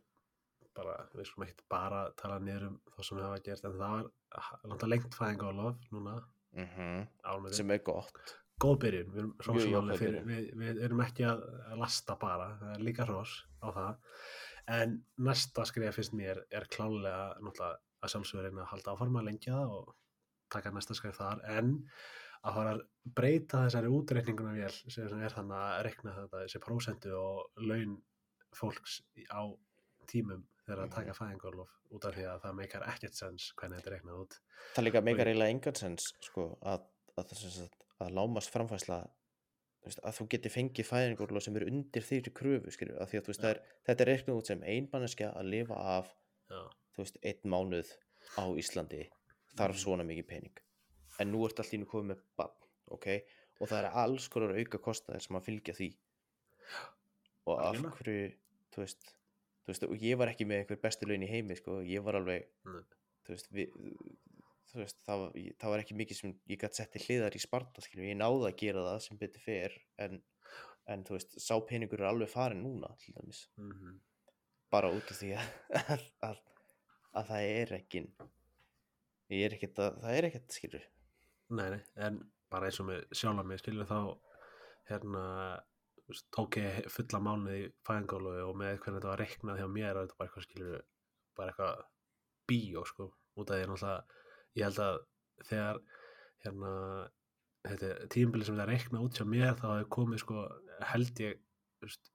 [0.76, 3.78] bara, við skulum ekkert bara tala niður um þá sem við hafa gert, en það
[3.82, 6.16] var langt lengt fæðingálof núna,
[6.56, 8.36] mm ánum sem er gott.
[8.60, 12.50] Góð byrjun, við erum jákvæð alveg fyrir, við, við erum ekki að að lasta bara,
[12.60, 13.98] það er líka hrós á það,
[14.76, 14.94] en
[15.28, 19.74] næsta skrifa finnst mér er klálega að sjálfsögur reyna að halda áfram að lengja það
[19.76, 19.92] og
[20.52, 21.76] taka næsta skrif þar, en
[22.44, 22.82] að fara að
[23.16, 27.96] breyta þessari útreikninguna vel sem er þannig að rekna þetta þessi prósentu og laun
[28.56, 29.42] fólks á
[30.06, 30.94] tímum þegar að Mhm.
[30.94, 34.40] taka fæðingarlof út af því að það meikar ekkert sens hvernig þetta er reknað út
[34.74, 36.82] það líka meikar eiginlega engan sens sko, að,
[37.16, 37.70] að, að,
[38.00, 38.98] að lámast framfæsla
[39.86, 43.40] að þú geti fengið fæðingurlóð sem er undir þýri kröfu skilur, að því að veist,
[43.40, 46.08] það er, þetta er reiknað út sem einmanneskja að lifa af
[46.98, 47.92] veist, einn mánuð
[48.34, 49.04] á Íslandi
[49.56, 49.82] þarf Mhm.
[49.84, 50.58] svona mikið pening
[51.22, 53.08] en nú ert allir komið með bann ok,
[53.60, 55.88] og það er alls konar auka kostnaðir sem að fylgja því.
[57.46, 58.28] Og af hverju
[58.74, 59.10] þú veist,
[59.64, 62.18] þú veist, og ég var ekki með einhver bestu laun í heimi, sko, ég var
[62.20, 62.80] alveg Nei.
[63.26, 63.76] þú veist, við,
[64.70, 65.26] þú veist það,
[65.62, 68.50] það var ekki mikið sem ég gæti sett til hliðar í sparta, skilur, ég náði
[68.50, 70.20] að gera það sem betur fer, en
[70.86, 73.96] en þú veist, sá peningur er alveg farin núna til dæmis, mhm.
[74.70, 75.50] Bara út af því að,
[75.94, 76.38] að, að,
[77.18, 78.00] að það er ekki
[79.30, 80.86] ég er ekkert að, það er ekkert skilur
[81.50, 83.98] Nei, nei, en bara eins og með sjálf mig skilur þá
[84.90, 85.24] hérna
[86.34, 90.00] tók ég fulla mánuði í fæðingálofi og með hvernig þetta var reiknað hjá mér er
[90.04, 90.82] þetta bara eitthvað skilur
[91.36, 91.84] bara eitthvað
[92.50, 93.96] bíó sko út af því náttúrulega
[94.56, 94.98] ég held að
[95.50, 95.80] þegar
[96.46, 96.74] hérna
[98.14, 100.44] tímbili sem þetta reiknað út hjá mér þá hefur komið sko
[100.92, 101.40] held ég
[101.82, 102.12] veist,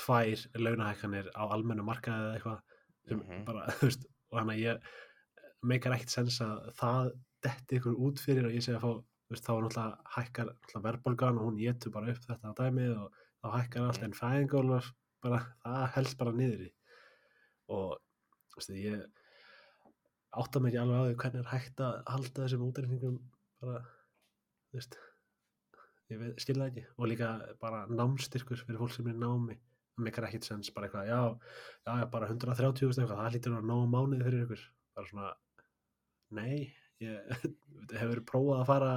[0.00, 2.62] tvær launahækkanir á almennu markaði eða eitthvað
[3.06, 3.44] sem Mhm.
[3.46, 4.88] bara, veist, og hann að ég
[5.62, 7.12] meikar ekkert sens að það
[7.46, 8.92] detti ykkur út fyrir og ég segi að fá
[9.30, 12.86] veist, þá er náttúrulega hækkar náttúrulega verðbólgan og hún getur bara upp þetta á dæmi
[12.94, 14.08] og þá hækkar allt Mhm.
[14.10, 14.90] en fæðingólf
[15.22, 16.70] bara, það helst bara niður í.
[17.68, 17.96] Og
[18.56, 19.06] veist, ég
[20.36, 23.18] átta mig ekki alveg á því hvernig er hægt að halda þessum útreikningum
[23.62, 23.80] bara,
[24.70, 24.98] þú veist
[26.10, 26.84] ég veit, skil það ekki.
[26.98, 27.30] Og líka
[27.60, 29.56] bara námstyrkur fyrir fólk sem er námi.
[29.98, 31.20] Meikar ekkit sens, bara eitthvað, já,
[31.88, 35.30] já, bara 130 eitthvað, það hlýtur að ná mánuði fyrir ykkur, bara svona,
[36.36, 37.32] nei, ég
[37.98, 38.92] hefur verið prófað að fara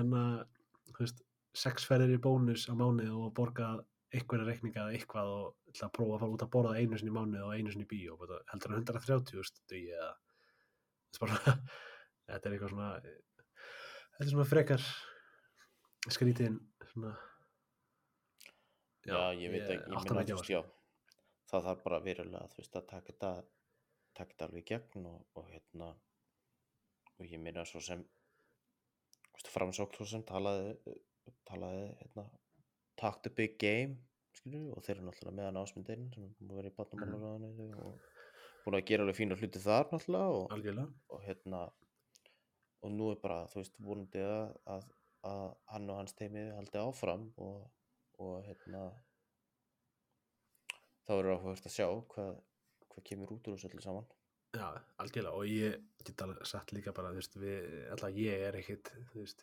[0.00, 0.34] en að,
[0.90, 1.22] þú veist,
[1.58, 3.76] sex ferðir í bónus á mánuði og borga
[4.14, 7.12] einhverja reikninga eða eitthvað og ætla að prófa að fara út að borða einu sinni
[7.12, 8.16] í mánuði og einu sinni í bíó,
[8.52, 10.10] heldur að 130 þú veist, dugi eða,
[11.18, 14.88] þetta er eitthvað svona, þetta er svona frekar
[16.08, 16.60] skrítinn,
[16.92, 17.14] svona,
[19.08, 21.14] Já, ég veit ekki, ég minna ekki þú veist, já,
[21.48, 23.30] það þarf bara verulega, þú veist, að taka þetta,
[24.46, 25.92] alveg í gegn og, og hérna,
[27.18, 28.04] og ég minna svo sem,
[29.48, 30.74] framsókn svo sem talaði,
[31.48, 32.26] talaði, hérna,
[32.98, 33.98] talk the big game,
[34.38, 38.06] skilur, og þeir eru náttúrulega meðan ásmyndin sem vera í barnamálaráðinu og
[38.64, 41.64] búin að gera alveg fína hluti þar náttúrulega og, og hérna,
[42.84, 44.88] og nú er bara, þú veist, vonandi að, að,
[45.32, 47.62] að hann og hans teimi haldi áfram og,
[48.22, 48.84] og hérna
[51.08, 52.38] þá verður áhugast að sjá hvað,
[52.92, 54.08] hvað kemur út úr þessu öllu saman
[54.56, 54.66] já,
[55.02, 58.92] algjörlega, og ég get alveg sagt líka bara, þú veist, við, alltaf ég er ekkit,
[59.12, 59.42] þú veist,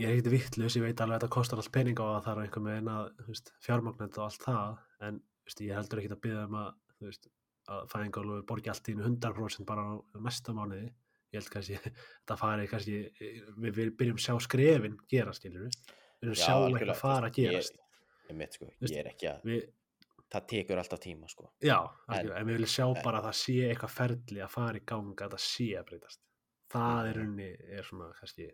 [0.00, 2.34] ég er ekkit vittlaus, ég veit alveg að þetta kostar allt pening á að það
[2.34, 6.02] er einhver með eina, þú veist, fjármagnend og allt það, en, þú veist, ég heldur
[6.02, 7.30] ekkit að byggja um að, þú veist,
[7.74, 9.92] að fæðingálu borgi allt í einu 100% bara á
[10.26, 10.90] næsta mánuði,
[11.32, 11.78] ég held kannski,
[12.20, 12.98] þetta fari kannski,
[13.56, 15.80] við, við byrjum sjá skrefin gera, skilur við,
[16.20, 19.10] við erum að sjá algjörlega, eitthvað fara að gerast, ég, ég, mitt, sko, ég er
[19.14, 19.64] ekki að við,
[20.34, 23.56] það tekur alltaf tíma sko Já, algjörlega, en við viljum sjá bara að það sé
[23.70, 26.20] eitthvað ferli að fara í gang að það sé að breytast.
[26.74, 27.26] Það er Mhm.
[27.28, 28.50] unni, er svona kannski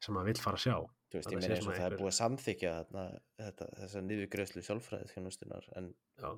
[0.00, 0.76] sem maður vill fara að sjá.
[1.14, 3.02] þú veist, Að ég meina eins og það er búið að samþykja þarna,
[3.38, 6.30] þetta, þessa niðurgreðslu sjálfræðið þjónustunar en, Já,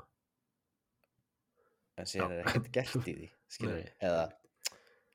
[1.96, 2.36] en síðan Já.
[2.36, 3.92] er ekkert gert í því skilur Nei.
[4.08, 4.24] eða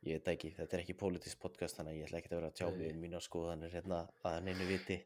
[0.07, 2.49] ég veit ekki, þetta er ekki pólitísk podcast þannig að ég ætla ekki að vera
[2.49, 2.87] að tjá Nei.
[2.89, 4.97] um mínar skoðanir hérna að neinu viti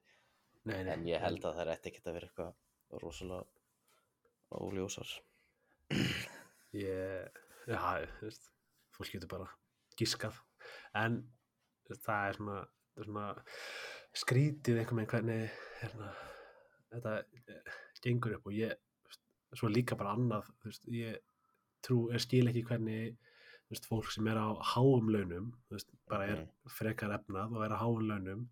[0.65, 0.93] nei, nei.
[0.95, 3.43] en ég held að það er ekki að vera eitthvað rosalega
[4.53, 5.09] óljósar
[6.75, 7.79] Ég, já,
[8.17, 8.47] þú veist,
[8.95, 9.45] fólk getur bara
[9.95, 10.39] gískað.
[10.97, 11.21] En
[11.87, 12.55] það er svona,
[12.95, 13.27] það er svona
[14.15, 16.09] skrítið einhvern veginn hvernig hérna,
[16.91, 17.13] þetta
[17.53, 18.49] eh, gengur upp.
[18.49, 18.75] Og ég,
[19.55, 21.21] svo líka bara annað, þú veist, ég
[21.85, 25.95] trú, ég skil ekki hvernig þú veist, fólk sem er á háum launum þú veist,
[26.11, 28.45] bara er frekar efnað og er á háum launum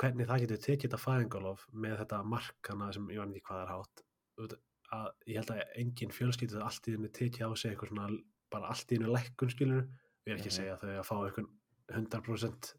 [0.00, 3.72] hvernig það getur tekið þetta fæðingalof með þetta markana sem ég var ekki hvað er
[3.72, 4.02] hátt.
[4.36, 4.56] Veit,
[4.92, 8.08] að ég held að engin fjölskyldu allt í henni tekið á sig eitthvað svona
[8.50, 9.82] bara allt í henni lækkun skilur
[10.26, 10.58] ég er ekki að Mhm.
[10.58, 11.48] segja að þau að fá eitthvað
[11.96, 12.74] 100%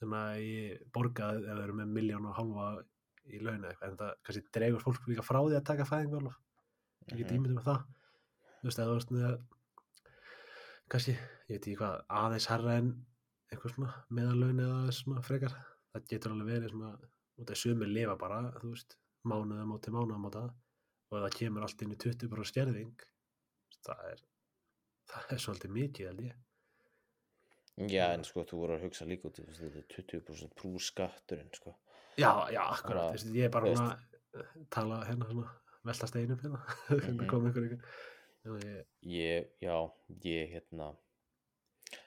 [0.00, 2.84] þannig að ég borgaði ef þau eru með miljón og halva
[3.26, 5.84] í launa eitthvað en það kannski dregur fólk líka frá því að taka
[7.16, 7.36] get Mhm.
[7.36, 7.84] ímyndið með það.
[8.60, 9.42] Þú veist, eða þú veist með
[10.90, 13.06] kannski, ég veit ekki hvað aðeins herra en
[13.52, 15.54] eitthvað svona meðalaun eða svona frekar.
[15.94, 16.92] Það getur alveg verið svona
[17.38, 20.54] út af sumir lifa bara, þú veist mánuða móti mánuða móta
[21.10, 23.06] og það kemur allt inn í 20% skerðing.
[23.86, 24.24] Það er
[25.10, 26.42] það er svolítið mikið held ég.
[27.92, 31.76] Já en sko þú voru að hugsa líka út þetta er 20% prús skatturinn sko.
[32.16, 35.50] Já, já, akkurat, veist, ég er bara þú svona að tala hérna svona
[35.86, 36.60] velta steinum hérna,
[37.04, 39.76] hérna einhver ykkur ég, ég, já,
[40.24, 40.88] ég hérna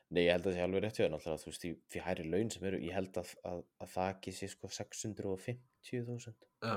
[0.09, 2.25] nei, ég held að það sé alveg rétt þér náttúrulega, þú veist, því, því hærri
[2.33, 6.33] laun sem eru ég held að, að, að það ekki sé sko 650.000
[6.65, 6.75] já,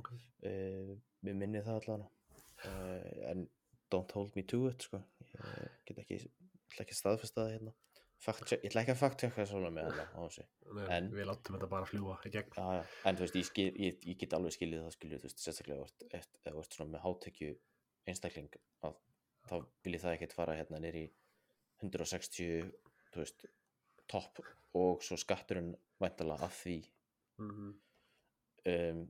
[0.00, 0.10] ok.
[0.46, 0.94] Uh,
[1.26, 2.10] mér minni það allavega.
[2.64, 3.46] Uh, en
[3.92, 5.00] don't hold me to it sko,
[5.34, 6.18] ég get ekki
[6.80, 7.72] ekki að staðfesta það hérna.
[8.20, 10.10] Check, ég ætla ekki að fakt checka svona með það
[10.92, 12.50] En- við látum þetta bara fljúa gegn.
[12.52, 12.82] Já, já.
[13.08, 15.86] en þú veist, ég, skil, ég, ég get alveg skilið það skilið, þú veist, sérstaklega
[16.20, 17.54] ef þú ert- svona með hátekju
[18.12, 18.50] einstakling
[18.84, 18.98] að
[19.48, 19.54] þá
[19.86, 21.06] vil ég það ekkert fara hérna nýri
[21.80, 22.68] 160
[23.14, 23.46] þú veist,
[24.12, 24.42] topp
[24.76, 26.76] og svo skatturinn væntalega að því.
[27.40, 27.72] Mm
[28.68, 29.06] um,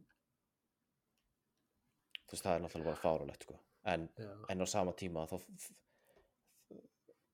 [2.30, 3.56] þú veist, það er náttúrulega bara fáralegt sko.
[3.90, 4.08] en,
[4.52, 5.36] en á sama tíma þá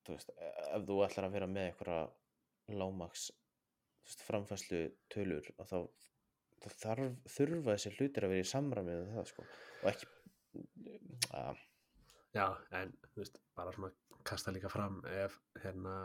[0.06, 2.00] þú veist, ef þú ætlar að vera með einhverja
[4.06, 4.82] veist, framfæslu
[5.12, 5.78] tölur þá,
[6.80, 9.46] þarf, þurfa þessi hlutir að vera í samræmi við það sko.
[9.82, 10.11] og ekki
[11.37, 11.64] að,
[12.37, 12.46] já,
[12.80, 13.92] en þú veist, bara svona
[14.26, 15.96] kasta líka fram ef hérna,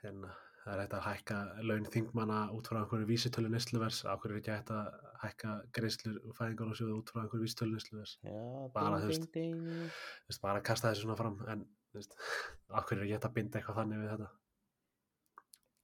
[0.00, 1.36] hérna það er hægt að hækka
[1.68, 4.90] laun þingmanna út frá einhverju vísitölu nesluvers af hverju er ekki hægt að
[5.22, 8.34] hækka greiðslur og fæðingar og sjóðu út frá einhverju vísitölu nesluvers já,
[8.74, 11.38] Bara, þú veist, bara kasta þessu svona fram.
[11.48, 12.18] En þú veist,
[12.76, 14.30] af hverju er ekki hægt að binda eitthvað þannig við þetta?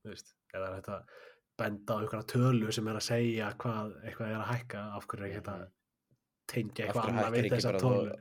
[0.03, 1.17] Þú veist, eða er hægt að
[1.57, 4.87] benda á einhverja tölu sem er að segja hvað eitthvað er að hækka?
[4.99, 5.69] Af hverju er ekki hægt að
[6.53, 8.17] tengja Af eitthvað annað við þessa tölu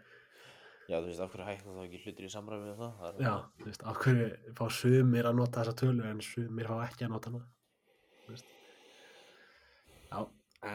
[0.89, 3.33] já, þú veist, af hverju hækkar þá ekki hlutir í samræmi við það, það Já,
[3.59, 7.13] þú veist, af hverju fá sumir að nota þessa tölu en sumir fá ekki að
[7.15, 7.41] nota hana?
[8.25, 8.47] Þú veist.
[10.11, 10.19] Já,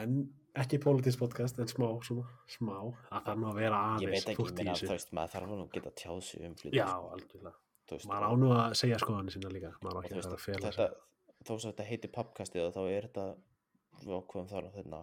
[0.00, 0.16] en
[0.60, 2.76] ekki politics podcast en smá, svona, smá.
[3.10, 4.86] Að það nú að vera ég aðeins veit ekki, ég fúlt í meina, þessu.
[4.88, 6.74] þú veist, maður þarf nú að geta tjáð sig um hluti.
[6.76, 7.56] Já, algjörlega.
[7.90, 10.22] Maður á og- nú að segja skoðanir sína líka maður á og ekki að
[10.66, 10.86] þetta,
[11.46, 13.24] þó sem þetta heitir pappkastið þá er þetta
[14.00, 15.00] við ákveðum þar að þetta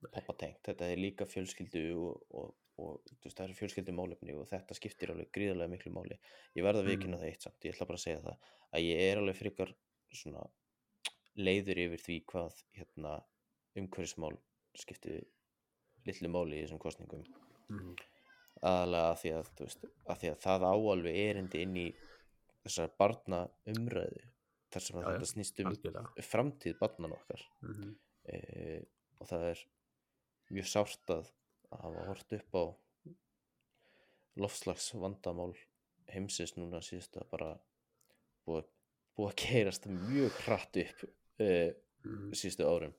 [0.00, 4.46] pappa pappatengt, þetta er líka fjölskyldu og, og, og veist, það eru fjölskyldu málefni og
[4.48, 6.16] þetta skiptir alveg gríðarlega miklu máli
[6.56, 6.90] ég verð að Mm.
[6.94, 8.36] viðkynna það eitt samt, ég ætla bara að segja það
[8.72, 9.74] að ég er alveg frekar
[10.12, 10.46] svona
[11.36, 13.12] leiður yfir því hvað hérna
[13.76, 14.36] umhverfismál
[14.74, 15.18] skipti
[16.06, 17.24] litlu máli í þessum kostningum
[17.70, 17.94] Mhm.
[18.62, 21.88] aðalega að því að, veist, að því að það á alveg erindi inn í
[22.64, 24.24] þessar barna umræðu
[24.70, 27.94] þar sem já, þetta snýst um algjörlega framtíð barnan okkar Mhm.
[28.24, 28.82] e,
[29.20, 29.62] og það er
[30.50, 31.30] mjög sárt að
[31.70, 32.64] hafa hort upp á
[34.40, 35.52] lofslags vandamál
[36.10, 37.50] heimsins núna síðust að bara
[38.46, 38.66] búið,
[39.16, 41.06] búið að keirast mjög hratt upp
[41.40, 42.30] Mhm.
[42.32, 42.92] síðustu árum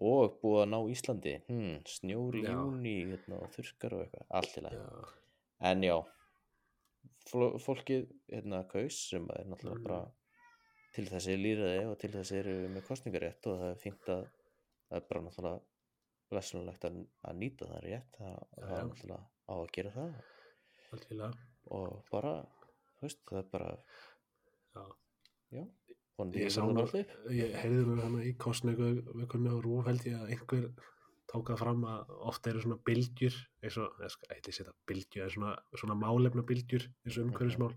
[0.00, 2.52] og búið að ná Íslandi hmm, snjóri Já.
[2.54, 5.08] júni hérna, og þurrkar og eitthvað, allt í lagi já,
[5.70, 5.96] en já
[7.28, 9.84] fólkið hérna kaus sem er náttúrulega Mhm.
[9.84, 10.10] bara
[10.94, 14.22] til þessi líraði og til þessi eru með kostningarétt og það er fínt að
[14.88, 15.60] það er bara náttúrulega
[16.36, 20.12] lesunulegt að, að nýta það rétt það, það er náttúrulega á að gera það.
[20.88, 21.46] Algjörlega.
[21.78, 22.34] Og bara,
[23.02, 23.72] veist, það er bara
[24.74, 24.84] já.
[25.56, 25.64] já,
[26.38, 30.16] ég sá nú, alltaf ég heyrði nú hana í kostningu vikunni á Rúf held ég
[30.18, 30.70] að einhver
[31.28, 35.26] tók það fram að oft eru svona bylgjur eins og, ég skal eitthvað setja bylgjur
[35.26, 37.74] en svona, svona málefna bylgjur eins og umhverfismál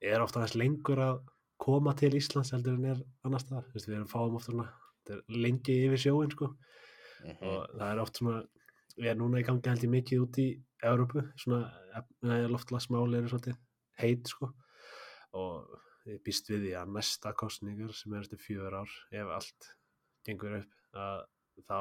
[0.00, 1.20] er ofta aðeins lengur að
[1.60, 5.42] koma til Íslands heldur en er annars veist, við erum fáum ofta svona þetta er
[5.44, 6.50] lengi yfir sjóin sko
[7.24, 8.42] mm og það er oft svona
[8.96, 10.46] við erum núna í gangi held ég mikið út í
[10.86, 13.56] Európu, svona loftlagsmál eru svolítið
[14.00, 14.50] heit sko.
[15.36, 15.76] Og
[16.08, 19.70] ég býst við því að næsta kostningar sem er eftir fjögur ár ef allt
[20.26, 21.24] gengur upp að
[21.66, 21.80] þá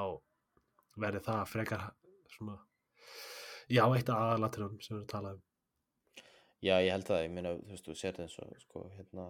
[0.99, 1.83] verði það frekar
[2.35, 2.55] svona
[3.69, 5.43] já, eitt af aðalatriðum sem við talaðum
[6.65, 9.27] já, ég held það, ég meina, þú veist, þú sér það eins og sko, hérna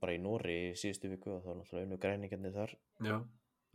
[0.00, 2.72] bara í Nóri í síðustu viku og þá er náttúrulega unnu græningarnir þar.
[3.06, 3.16] Já,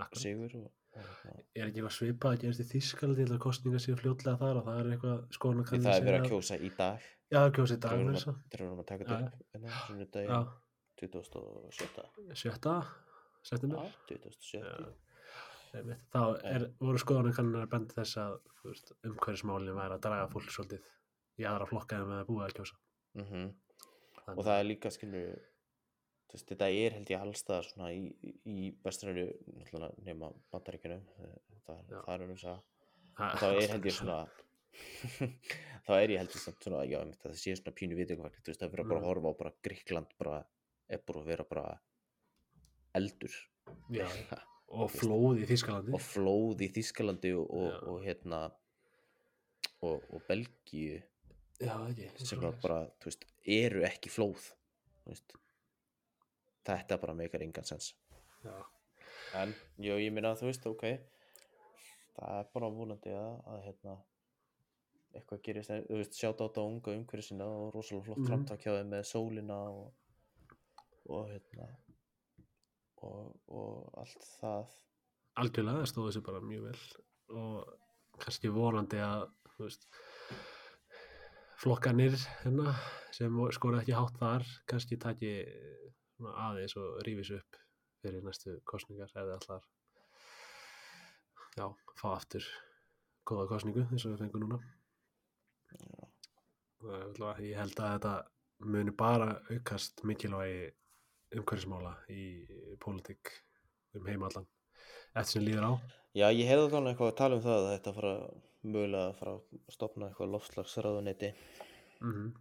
[0.06, 3.42] akkurat sigur og, og hérna, er ekki eitthvað svipað að gerast í Þískaldi til að
[3.46, 6.58] kostningar séu fljótlega þar og það er eitthvað skoðan því það er verið að kjósa
[6.60, 9.28] í dag já, kjósa í dag þegar þess að- að taka þetta já.
[9.28, 10.52] upp hérna, já, sunnudaginn
[11.02, 12.36] 27.
[12.38, 12.76] sjötta
[13.42, 14.92] september Já, 27.
[15.72, 16.02] Einmitt.
[16.12, 20.28] þá er, voru skoðanir kannar að benda þess að þú veist, umhverfismálin væri að draga
[20.34, 20.84] fólk svolítið
[21.40, 22.76] í aðra flokka en við að búa að kjósa
[23.16, 23.28] Mm
[24.22, 25.40] Þannig, og það er líka skilur
[26.36, 28.36] veist, þetta er held ég allstað svona í, í-
[29.58, 31.04] náttúrulega nema bandaríkjunum
[31.66, 32.00] það, Já.
[32.06, 32.62] það er um þess að
[33.42, 34.20] þá er held ég svona
[35.86, 37.98] þá er ég held ég samt svona já, það sé svona pínu
[38.54, 39.08] veist það er bara að Mm.
[39.10, 40.38] horfa á bara Gríkland bara
[40.92, 41.66] er bara að vera bara
[42.96, 43.36] eldur.
[43.96, 44.08] Já,
[44.82, 48.42] og flóð í Þískalandi og flóð í Þískalandi og, og, og hérna
[49.82, 51.02] og, og Belgíu.
[51.62, 52.80] Já, ekki sem bara, bara
[53.12, 54.48] veist, eru ekki flóð
[55.04, 55.36] þú veist.
[56.68, 57.92] Þetta bara meikar engan sens.
[58.46, 58.56] Já,
[59.42, 60.88] en já, ég minna þú veist, ok.
[62.18, 63.98] Það er bara vonandi að, að hérna
[65.16, 68.30] eitthvað gerist, en, þú veist, sjátt á þetta unga umhverju sinna og rosalega flott mm.
[68.30, 69.90] framtak hjá þeim með sólina og,
[71.12, 71.68] og hérna
[73.02, 74.78] og, og allt það.
[75.42, 76.80] Algjörlega, það stóð þessu bara mjög vel.
[77.42, 79.88] Og kannski vonandi að þú veist
[81.62, 82.74] flokkanir hérna
[83.14, 85.81] sem skora ekki hátt þar kannski taki svona
[86.30, 87.60] aðeins og rífis upp
[88.02, 89.64] fyrir næstu kostningar eða allar
[91.58, 91.66] já,
[92.00, 92.46] fá aftur
[93.28, 94.60] góða kostningu eins og við fengum núna.
[96.82, 98.14] Það er ég held að þetta
[98.72, 100.72] muni bara aukast mikilvægi
[101.38, 102.24] umhverfismála í
[102.82, 103.32] pólitík
[103.98, 104.48] um heimallan
[105.14, 105.72] eftir sem líður á.
[106.18, 108.16] Já, ég heyrði þannig eitthvað að tala um það að þetta fara
[108.62, 111.36] mögulega að fara að stopna eitthvað loftslagsráðuneyti.
[112.02, 112.32] Mm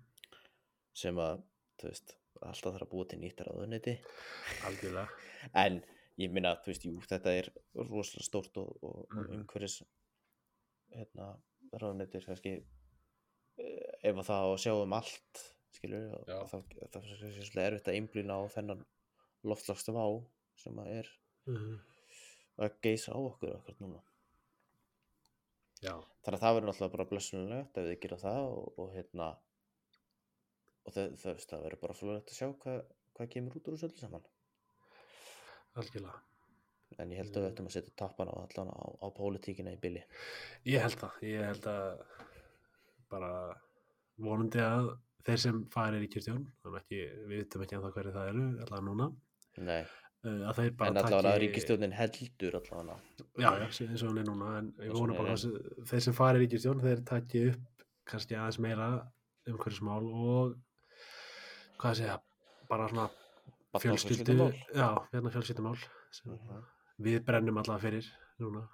[0.97, 1.43] sem að,
[1.81, 3.43] þú veist, alltaf þarf að búa til nýtt
[4.69, 5.07] algjörlega.
[5.65, 5.81] En
[6.21, 9.31] ég minna, þú veist, jú, þetta er rosalega stórt og, og mm.
[9.39, 9.81] Umhverfis
[10.95, 11.31] hérna,
[11.73, 17.63] ráðuneyti kannski eh, ef að það á að sjá um allt skilur, það er svolítið
[17.65, 18.83] erfitt að einblýna á þennan
[19.47, 20.05] loftslagsvá
[20.61, 21.15] sem að er
[21.49, 21.79] mm
[22.61, 24.01] að geisa á okkur okkur núna.
[25.81, 29.29] Já, þannig að það verður náttúrulega bara blessunulegt ef þið gera það og, og hérna
[30.91, 32.81] og það, það, það verður bara flóðilegt að sjá hvað,
[33.17, 34.27] hvað kemur út úr þessu öllu saman.
[35.81, 36.19] Algjörlega.
[36.99, 39.79] En ég held að við ættum að setja tappan á allan á, á pólitíkina í
[39.81, 40.03] bili.
[40.67, 42.03] Ég held það, ég held að
[43.11, 43.31] bara
[44.21, 44.91] vonandi að
[45.27, 49.09] þeir sem farir í ekki, við veitum ekki að það hverju það eru allavega núna,
[49.61, 49.83] nei,
[50.25, 52.99] uh, að þeir bara en allavega að ríkistjórnin heldur allavega.
[53.37, 55.47] Já, já, eins og hann er núna en ég hún bara að
[55.93, 58.91] þeir sem fari ríkistjórn þeir taki upp kannski aðeins meira
[59.51, 60.57] umhverfismál og
[61.81, 62.17] hvað að segja
[62.71, 63.09] bara svona
[63.81, 64.37] fjölskyldu
[64.75, 65.77] já, hérna fjölskyldumál
[66.11, 66.65] sem Mhm.
[67.01, 68.09] við brennum allavega fyrir
[68.41, 68.67] núna.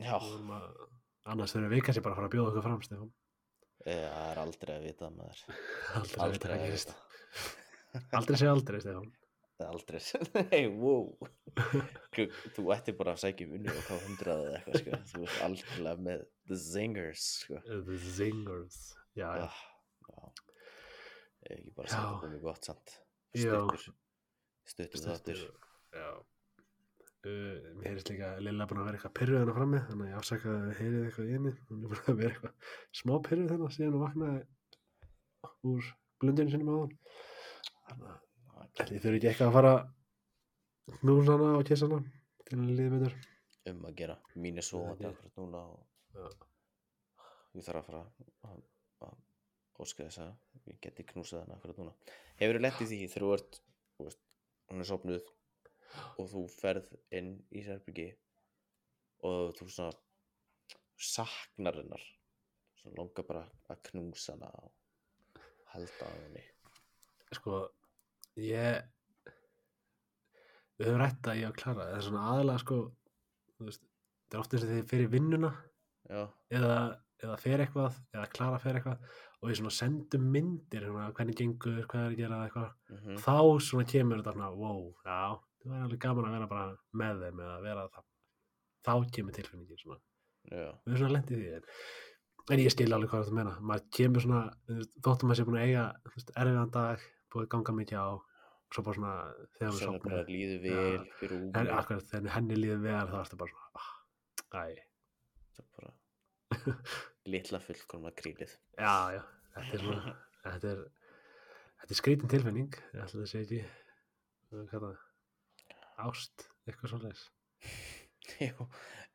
[0.00, 0.28] Að,
[1.26, 3.10] annars þurfum við kannski bara að fara að bjóða okkur fram Stefán.
[3.82, 5.42] Það er aldrei að vita maður.
[5.98, 6.94] Aldrei, aldrei aldrei, að aldrei, vita.
[8.18, 9.10] Aldrei segja aldrei Stefán.
[9.62, 10.00] Aldrei
[10.50, 11.04] nei, wow.
[12.14, 15.02] Kluk, þú ætti bara að sækja um unni og hvað hundrað eða eitthvað sko.
[15.12, 17.60] þú ert algjörlega með the zingers sko.
[17.68, 18.78] the zingers.
[19.14, 19.60] Já, já, ah,
[20.08, 20.51] já
[21.52, 21.96] Ég ekki bara Já.
[21.96, 22.94] að þetta komið gott samt.
[23.36, 23.82] Stuttur
[24.72, 25.40] stuttur þáttur
[25.92, 26.10] já.
[27.22, 30.10] Uh, mér heyrist líka að Lilla búin að vera eitthvað pyrruð hennar frammi þannig að
[30.10, 31.52] ég afsaka að heyrið eitthvað í henni.
[31.68, 32.54] Hún er búin að vera eitthvað
[32.98, 34.40] smá pyrruð þennan síðan hún vaknaði
[35.72, 35.90] úr
[36.22, 36.94] blundinu sinni með hann
[37.92, 38.08] þannig
[38.82, 42.00] að þið þurfi ekki eitthvað að fara að knúsa hana og kissa hana
[42.42, 43.14] til henni líði betur.
[43.70, 44.16] Um að gera.
[44.42, 45.14] Mín er svo Það er ég.
[47.62, 48.08] þarf að fara að,
[48.50, 48.58] að
[49.84, 51.94] óska þess að ég geti knúsað hana akkurat núna.
[52.40, 53.60] Hefur þú lett í því þegar þú ert
[54.02, 54.22] veist,
[54.70, 55.30] hún er sopnuð
[56.18, 58.08] og þú ferð inn í sérbyggi
[59.28, 59.92] og þú svona
[61.02, 62.04] saknar hennar
[62.80, 66.44] svona langar bara að knúsa hana og halda á henni?
[67.32, 67.62] Sko
[68.38, 68.82] ég
[70.78, 72.78] við höfum rætt að ég að klara það er svona aðalega sko
[73.62, 73.84] veist,
[74.28, 75.50] það er oft eins og þið fyrir vinnuna
[76.08, 76.22] já,
[76.58, 76.76] eða,
[77.22, 81.80] eða fer eitthvað eða klara fer eitthvað og við svona sendum myndir svona, hvernig gengur,
[81.90, 82.70] hvað er að gera eitthvað.
[82.92, 83.36] Mm þá
[83.66, 85.20] svona kemur þetta svona wow, já,
[85.62, 86.66] það var alveg gaman að vera bara
[87.02, 88.08] með þeim eða vera það.
[88.86, 90.00] Þá kemur tilfinningin svona.
[90.50, 91.50] Já, við erum svona lendið því
[92.52, 93.56] en, ég skil alveg hvað þú meina.
[93.60, 94.44] Maður kemur svona,
[95.02, 95.84] þóttum maður sé búin að eiga
[96.14, 98.10] erfiðan dag, búið ganga mikið á
[98.72, 99.14] svo bara svona
[99.58, 100.76] þegar við sopnum líður Já.
[100.76, 101.40] vel fyrir
[102.08, 103.90] þegar henni líður vel þá ertu bara svona ah,
[104.52, 104.64] æ,
[105.52, 105.90] það er bara
[107.30, 109.22] litla fullkomna krílið já, já,
[109.56, 110.16] þetta er svona
[110.46, 110.82] þetta er,
[111.82, 113.62] þetta er skrítin tilfinning ég ætla að segja ekki
[114.52, 114.96] hvað það,
[116.04, 117.24] ást eitthvað svoleiðis.
[118.46, 118.66] Jú,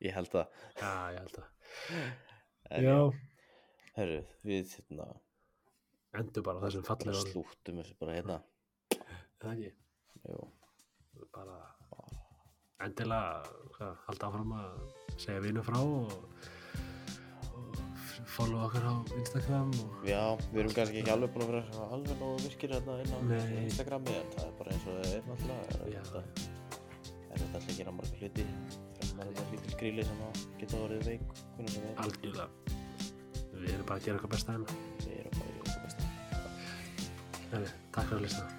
[0.04, 2.98] ég held að já, ég held að já,
[3.98, 5.08] herru, við hérna
[6.18, 8.38] endur bara þessum fallega slúttum þessu bara hérna.
[9.38, 9.72] Það ekki,
[10.28, 10.46] Jú,
[11.36, 11.58] bara
[12.84, 14.80] endilega halda áfram að
[15.18, 16.14] segja vinu frá og,
[18.28, 20.22] follow okkur á Instagram og já,
[20.52, 23.20] við erum kannski ekki alveg búin að vera alveg nógu virkir hérna inn á.
[23.64, 26.56] Instagrami en það er bara eins og það er náttúrulega er þetta
[27.38, 28.46] þetta alltaf að gera marga hluti
[28.98, 32.48] þegar maður er með lítil gríli sem að geta orðið veik hvernig sem er, algjörlega.
[33.58, 34.78] Við erum bara að gera okkar besta hérna.
[35.06, 36.14] Við erum bara í okkur besta.
[37.52, 38.57] Heri, takk fyrir að lista